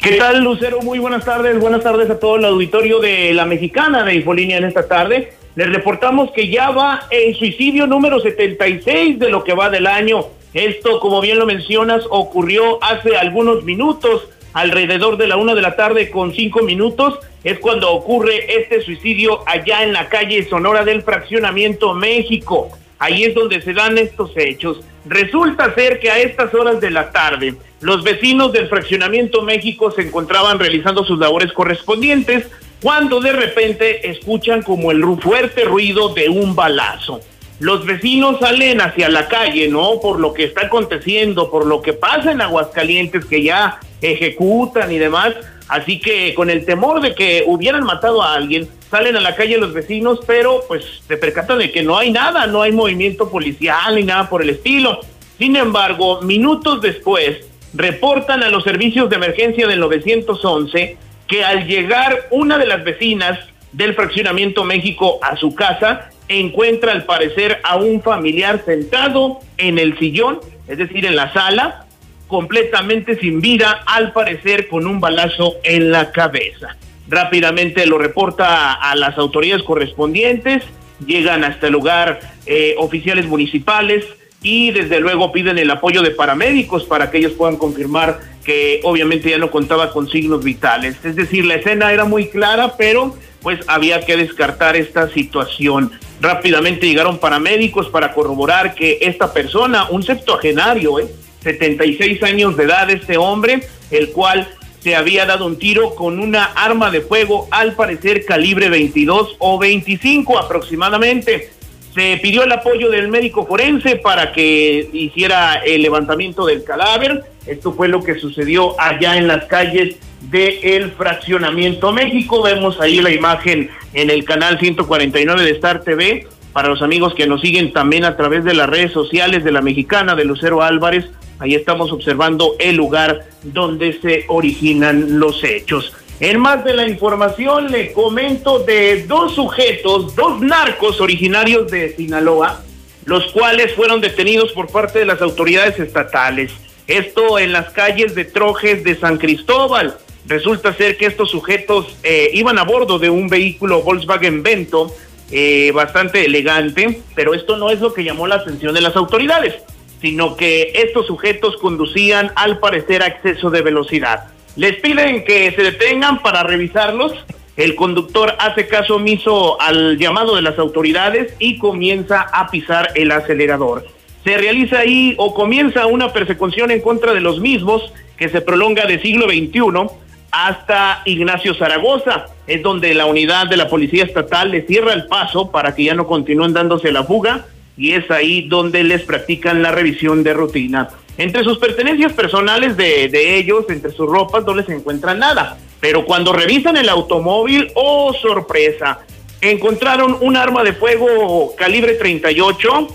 [0.00, 0.80] ¿Qué tal, Lucero?
[0.80, 1.60] Muy buenas tardes.
[1.60, 5.34] Buenas tardes a todo el auditorio de la Mexicana de Infolínea en esta tarde.
[5.56, 10.37] Les reportamos que ya va el suicidio número 76 de lo que va del año.
[10.54, 15.76] Esto, como bien lo mencionas, ocurrió hace algunos minutos, alrededor de la una de la
[15.76, 21.02] tarde con cinco minutos, es cuando ocurre este suicidio allá en la calle Sonora del
[21.02, 22.70] Fraccionamiento México.
[22.98, 24.80] Ahí es donde se dan estos hechos.
[25.04, 30.02] Resulta ser que a estas horas de la tarde, los vecinos del Fraccionamiento México se
[30.02, 32.46] encontraban realizando sus labores correspondientes
[32.82, 37.20] cuando de repente escuchan como el fuerte ruido de un balazo
[37.60, 40.00] los vecinos salen hacia la calle, ¿no?
[40.00, 44.98] Por lo que está aconteciendo, por lo que pasa en Aguascalientes, que ya ejecutan y
[44.98, 45.34] demás.
[45.66, 49.58] Así que con el temor de que hubieran matado a alguien, salen a la calle
[49.58, 53.96] los vecinos, pero pues se percatan de que no hay nada, no hay movimiento policial
[53.96, 55.00] ni nada por el estilo.
[55.36, 57.44] Sin embargo, minutos después,
[57.74, 60.96] reportan a los servicios de emergencia del 911
[61.26, 63.38] que al llegar una de las vecinas
[63.72, 69.98] del fraccionamiento México a su casa, encuentra al parecer a un familiar sentado en el
[69.98, 71.86] sillón, es decir, en la sala,
[72.26, 76.76] completamente sin vida, al parecer con un balazo en la cabeza.
[77.08, 80.62] Rápidamente lo reporta a las autoridades correspondientes,
[81.06, 84.04] llegan hasta el lugar eh, oficiales municipales
[84.42, 89.30] y desde luego piden el apoyo de paramédicos para que ellos puedan confirmar que obviamente
[89.30, 90.96] ya no contaba con signos vitales.
[91.04, 95.92] Es decir, la escena era muy clara, pero pues había que descartar esta situación.
[96.20, 101.08] Rápidamente llegaron paramédicos para corroborar que esta persona, un septuagenario, ¿eh?
[101.42, 104.48] 76 años de edad, este hombre, el cual
[104.80, 109.58] se había dado un tiro con una arma de fuego, al parecer calibre 22 o
[109.58, 111.50] 25 aproximadamente.
[111.94, 117.24] Se pidió el apoyo del médico forense para que hiciera el levantamiento del cadáver.
[117.46, 122.42] Esto fue lo que sucedió allá en las calles del el Fraccionamiento México.
[122.42, 126.26] Vemos ahí la imagen en el canal 149 de Star TV.
[126.52, 129.60] Para los amigos que nos siguen también a través de las redes sociales de la
[129.60, 131.06] mexicana de Lucero Álvarez,
[131.38, 135.92] ahí estamos observando el lugar donde se originan los hechos.
[136.20, 142.60] En más de la información le comento de dos sujetos, dos narcos originarios de Sinaloa,
[143.04, 146.50] los cuales fueron detenidos por parte de las autoridades estatales.
[146.88, 149.96] Esto en las calles de Trojes de San Cristóbal.
[150.28, 154.94] Resulta ser que estos sujetos eh, iban a bordo de un vehículo Volkswagen Vento
[155.30, 159.54] eh, bastante elegante, pero esto no es lo que llamó la atención de las autoridades,
[160.02, 164.24] sino que estos sujetos conducían al parecer a exceso de velocidad.
[164.54, 167.12] Les piden que se detengan para revisarlos.
[167.56, 173.12] El conductor hace caso omiso al llamado de las autoridades y comienza a pisar el
[173.12, 173.86] acelerador.
[174.24, 178.84] Se realiza ahí o comienza una persecución en contra de los mismos que se prolonga
[178.84, 182.26] de siglo XXI hasta Ignacio Zaragoza.
[182.46, 185.94] Es donde la unidad de la Policía Estatal le cierra el paso para que ya
[185.94, 190.88] no continúen dándose la fuga y es ahí donde les practican la revisión de rutina.
[191.16, 195.58] Entre sus pertenencias personales de, de ellos, entre sus ropas, no les encuentran nada.
[195.80, 199.00] Pero cuando revisan el automóvil, oh sorpresa,
[199.40, 202.88] encontraron un arma de fuego calibre 38,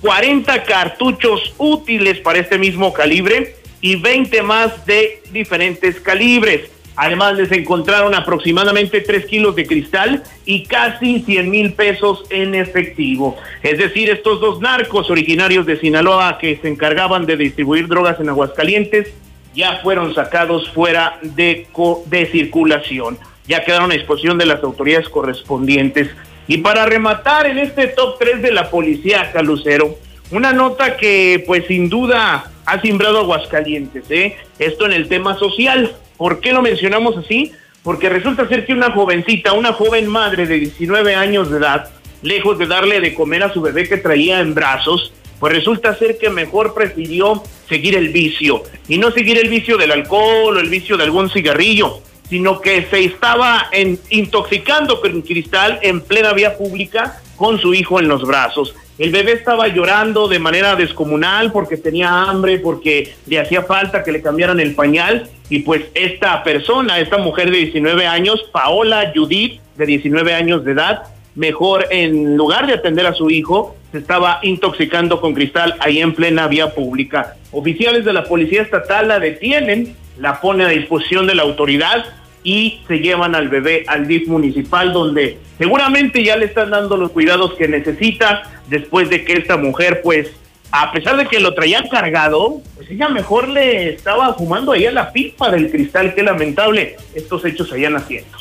[0.00, 6.70] 40 cartuchos útiles para este mismo calibre y 20 más de diferentes calibres.
[6.96, 13.36] Además les encontraron aproximadamente 3 kilos de cristal y casi 100 mil pesos en efectivo.
[13.62, 18.30] Es decir, estos dos narcos originarios de Sinaloa que se encargaban de distribuir drogas en
[18.30, 19.12] Aguascalientes
[19.54, 21.66] ya fueron sacados fuera de,
[22.06, 23.18] de circulación.
[23.46, 26.08] Ya quedaron a disposición de las autoridades correspondientes.
[26.48, 29.98] Y para rematar en este top 3 de la policía, Calucero,
[30.30, 34.36] una nota que pues sin duda ha simbrado Aguascalientes, ¿eh?
[34.58, 35.94] Esto en el tema social.
[36.16, 37.52] ¿Por qué lo mencionamos así?
[37.82, 41.90] Porque resulta ser que una jovencita, una joven madre de 19 años de edad,
[42.22, 46.16] lejos de darle de comer a su bebé que traía en brazos, pues resulta ser
[46.16, 48.62] que mejor prefirió seguir el vicio.
[48.88, 52.86] Y no seguir el vicio del alcohol o el vicio de algún cigarrillo, sino que
[52.90, 53.68] se estaba
[54.10, 58.74] intoxicando con cristal en plena vía pública con su hijo en los brazos.
[58.96, 64.12] El bebé estaba llorando de manera descomunal porque tenía hambre, porque le hacía falta que
[64.12, 65.28] le cambiaran el pañal.
[65.50, 70.72] Y pues esta persona, esta mujer de 19 años, Paola Judith, de 19 años de
[70.72, 71.02] edad,
[71.34, 76.14] mejor en lugar de atender a su hijo, se estaba intoxicando con cristal ahí en
[76.14, 77.34] plena vía pública.
[77.50, 82.04] Oficiales de la Policía Estatal la detienen, la ponen a disposición de la autoridad
[82.42, 87.10] y se llevan al bebé al DIF municipal donde seguramente ya le están dando los
[87.10, 90.30] cuidados que necesita después de que esta mujer pues
[90.76, 94.90] a pesar de que lo traía cargado, pues ella mejor le estaba fumando ahí a
[94.90, 98.36] la pipa del cristal, qué lamentable estos hechos allá haciendo.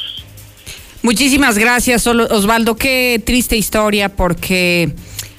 [1.04, 2.76] Muchísimas gracias, Osvaldo.
[2.76, 4.96] Qué triste historia porque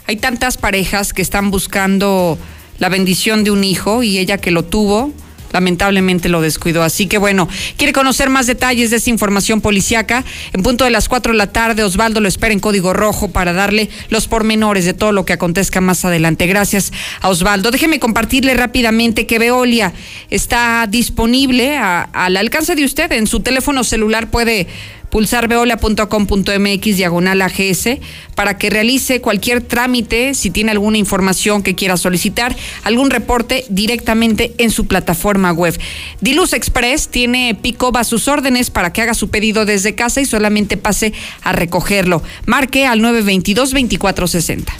[0.07, 2.39] hay tantas parejas que están buscando
[2.79, 5.13] la bendición de un hijo y ella que lo tuvo,
[5.55, 6.83] lamentablemente lo descuidó.
[6.83, 10.25] Así que bueno, quiere conocer más detalles de esa información policiaca.
[10.53, 13.53] En punto de las 4 de la tarde, Osvaldo lo espera en código rojo para
[13.53, 16.49] darle los pormenores de todo lo que acontezca más adelante.
[16.49, 17.71] Gracias a Osvaldo.
[17.71, 19.93] Déjeme compartirle rápidamente que Veolia
[20.29, 23.13] está disponible al alcance de usted.
[23.13, 24.67] En su teléfono celular puede
[25.15, 28.01] pulsarveolia.com.mx diagonal AGS
[28.35, 34.55] para que realice cualquier trámite, si tiene alguna información que quiera solicitar, algún reporte directamente
[34.59, 35.79] en su plataforma web.
[36.21, 40.25] Diluz Express tiene pick a sus órdenes para que haga su pedido desde casa y
[40.25, 41.13] solamente pase
[41.45, 42.21] a recogerlo.
[42.47, 44.73] Marque al 922-2460.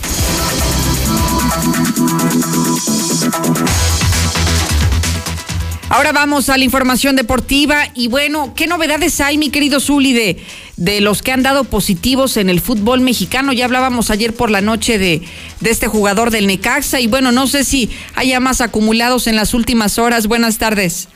[5.95, 10.39] Ahora vamos a la información deportiva y bueno, ¿qué novedades hay, mi querido Zuli, de,
[10.77, 13.53] de los que han dado positivos en el fútbol mexicano.
[13.53, 15.23] Ya hablábamos ayer por la noche de,
[15.61, 19.55] de este jugador del Necaxa y bueno, no sé si haya más acumulados en las
[19.55, 20.27] últimas horas.
[20.27, 21.07] Buenas tardes.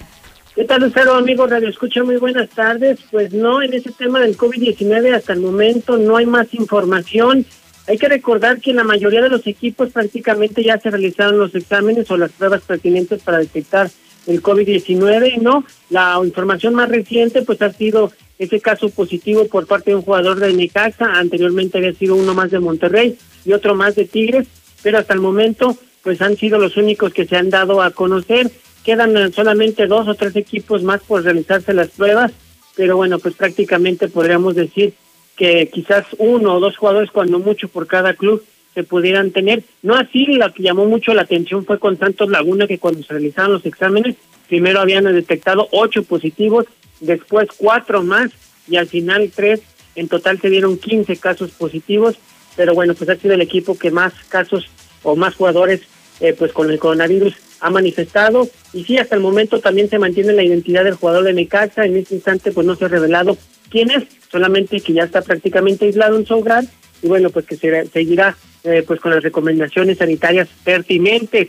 [0.54, 2.04] ¿Qué tal, Lucero, amigo Radio Escucha?
[2.04, 3.00] Muy buenas tardes.
[3.10, 7.44] Pues no, en ese tema del COVID-19 hasta el momento no hay más información.
[7.88, 12.08] Hay que recordar que la mayoría de los equipos prácticamente ya se realizaron los exámenes
[12.12, 13.90] o las pruebas pertinentes para detectar
[14.28, 19.66] el COVID-19 y no, la información más reciente pues ha sido ese caso positivo por
[19.66, 23.74] parte de un jugador de Necaxa, anteriormente había sido uno más de Monterrey y otro
[23.74, 24.46] más de Tigres,
[24.82, 28.50] pero hasta el momento pues han sido los únicos que se han dado a conocer.
[28.84, 32.32] Quedan solamente dos o tres equipos más por realizarse las pruebas,
[32.76, 34.94] pero bueno, pues prácticamente podríamos decir
[35.36, 38.42] que quizás uno o dos jugadores, cuando mucho por cada club,
[38.74, 39.62] se pudieran tener.
[39.82, 43.12] No así, la que llamó mucho la atención fue con Santos Laguna, que cuando se
[43.12, 44.16] realizaron los exámenes,
[44.48, 46.66] primero habían detectado ocho positivos,
[47.00, 48.30] después cuatro más,
[48.68, 49.60] y al final tres,
[49.94, 52.16] en total se dieron quince casos positivos,
[52.56, 54.68] pero bueno, pues ha sido el equipo que más casos
[55.02, 55.82] o más jugadores
[56.20, 58.48] eh, pues con el coronavirus ha manifestado.
[58.72, 61.96] Y sí, hasta el momento también se mantiene la identidad del jugador de Necaxa, en
[61.96, 63.36] este instante pues no se ha revelado
[63.70, 66.64] quién es, solamente que ya está prácticamente aislado en su hogar
[67.02, 71.48] y bueno, pues que se seguirá eh, pues con las recomendaciones sanitarias pertinentes.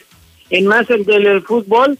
[0.49, 1.97] En más del, del fútbol,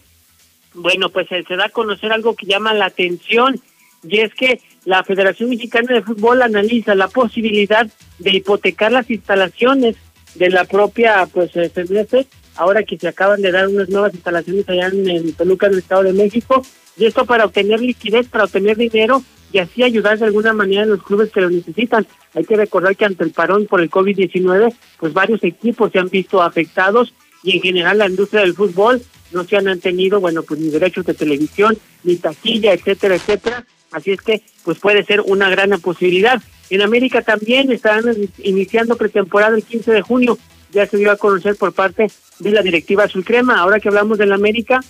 [0.74, 3.60] bueno, pues se, da a conocer algo que llama la atención
[4.02, 7.86] y es que la Federación Mexicana de Fútbol analiza la posibilidad
[8.18, 9.96] de hipotecar las instalaciones
[10.34, 14.88] de la propia pues FMF ahora que se acaban de dar unas nuevas instalaciones allá
[14.88, 16.62] en el Toluca, en el Estado de México,
[16.96, 20.86] y esto para obtener liquidez, para obtener dinero y así ayudar de alguna manera a
[20.86, 22.06] los clubes que lo necesitan.
[22.34, 26.08] Hay que recordar que ante el parón por el COVID-19, pues varios equipos se han
[26.08, 30.60] visto afectados y en general la industria del fútbol no se han tenido, bueno, pues
[30.60, 33.64] ni derechos de televisión, ni taquilla, etcétera, etcétera.
[33.92, 36.40] Así es que, pues puede ser una gran posibilidad.
[36.68, 38.04] En América también están
[38.38, 40.38] iniciando pretemporada el 15 de junio
[40.72, 43.24] ya se dio a conocer por parte de la directiva Azul.
[43.54, 44.80] Ahora que hablamos del América,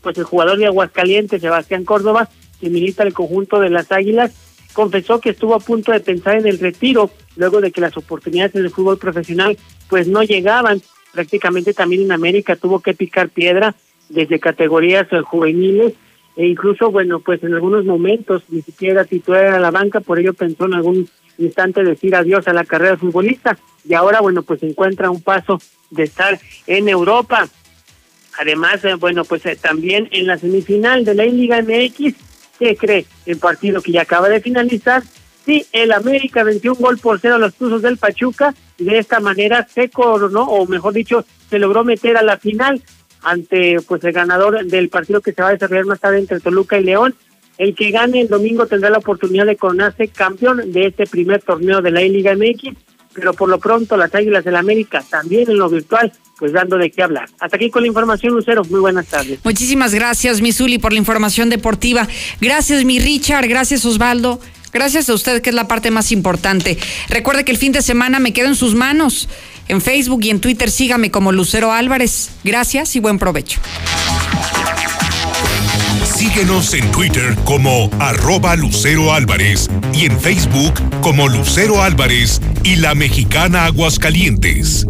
[0.00, 2.28] pues el jugador de Aguascalientes, Sebastián Córdoba,
[2.62, 4.30] que milita el conjunto de las Águilas,
[4.72, 8.54] confesó que estuvo a punto de pensar en el retiro luego de que las oportunidades
[8.54, 9.58] en el fútbol profesional
[9.88, 10.80] pues no llegaban.
[11.12, 13.74] Prácticamente también en América tuvo que picar piedra
[14.08, 15.94] desde categorías eh, juveniles
[16.36, 20.32] e incluso, bueno, pues en algunos momentos ni siquiera titular a la banca, por ello
[20.32, 25.10] pensó en algún instante decir adiós a la carrera futbolista y ahora, bueno, pues encuentra
[25.10, 25.58] un paso
[25.90, 26.38] de estar
[26.68, 27.48] en Europa.
[28.38, 32.14] Además, eh, bueno, pues eh, también en la semifinal de la Liga MX,
[32.58, 33.06] ¿qué cree?
[33.26, 35.02] El partido que ya acaba de finalizar,
[35.44, 38.98] sí, el América venció un gol por cero a los Tuzos del Pachuca y de
[38.98, 42.82] esta manera se coronó, o mejor dicho, se logró meter a la final
[43.22, 46.78] ante pues el ganador del partido que se va a desarrollar más tarde entre Toluca
[46.78, 47.14] y León.
[47.58, 51.82] El que gane el domingo tendrá la oportunidad de coronarse campeón de este primer torneo
[51.82, 52.74] de la Liga MX
[53.14, 56.76] pero por lo pronto las Águilas del la América también en lo virtual pues dando
[56.76, 57.28] de qué hablar.
[57.38, 58.64] Hasta aquí con la información, Lucero.
[58.64, 59.38] Muy buenas tardes.
[59.44, 62.08] Muchísimas gracias, mi Zuli, por la información deportiva.
[62.40, 63.46] Gracias, mi Richard.
[63.46, 64.40] Gracias, Osvaldo.
[64.72, 66.78] Gracias a usted, que es la parte más importante.
[67.08, 69.28] Recuerde que el fin de semana me quedo en sus manos.
[69.68, 72.30] En Facebook y en Twitter sígame como Lucero Álvarez.
[72.42, 73.60] Gracias y buen provecho.
[76.14, 82.94] Síguenos en Twitter como arroba Lucero Álvarez y en Facebook como Lucero Álvarez y la
[82.94, 84.86] mexicana Aguascalientes.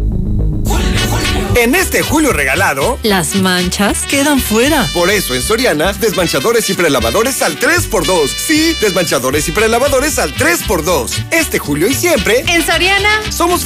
[1.55, 4.87] En este julio regalado, las manchas quedan fuera.
[4.93, 8.27] Por eso en Soriana, desmanchadores y prelavadores al 3x2.
[8.27, 11.27] Sí, desmanchadores y prelavadores al 3x2.
[11.31, 13.65] Este julio y siempre, en Soriana, somos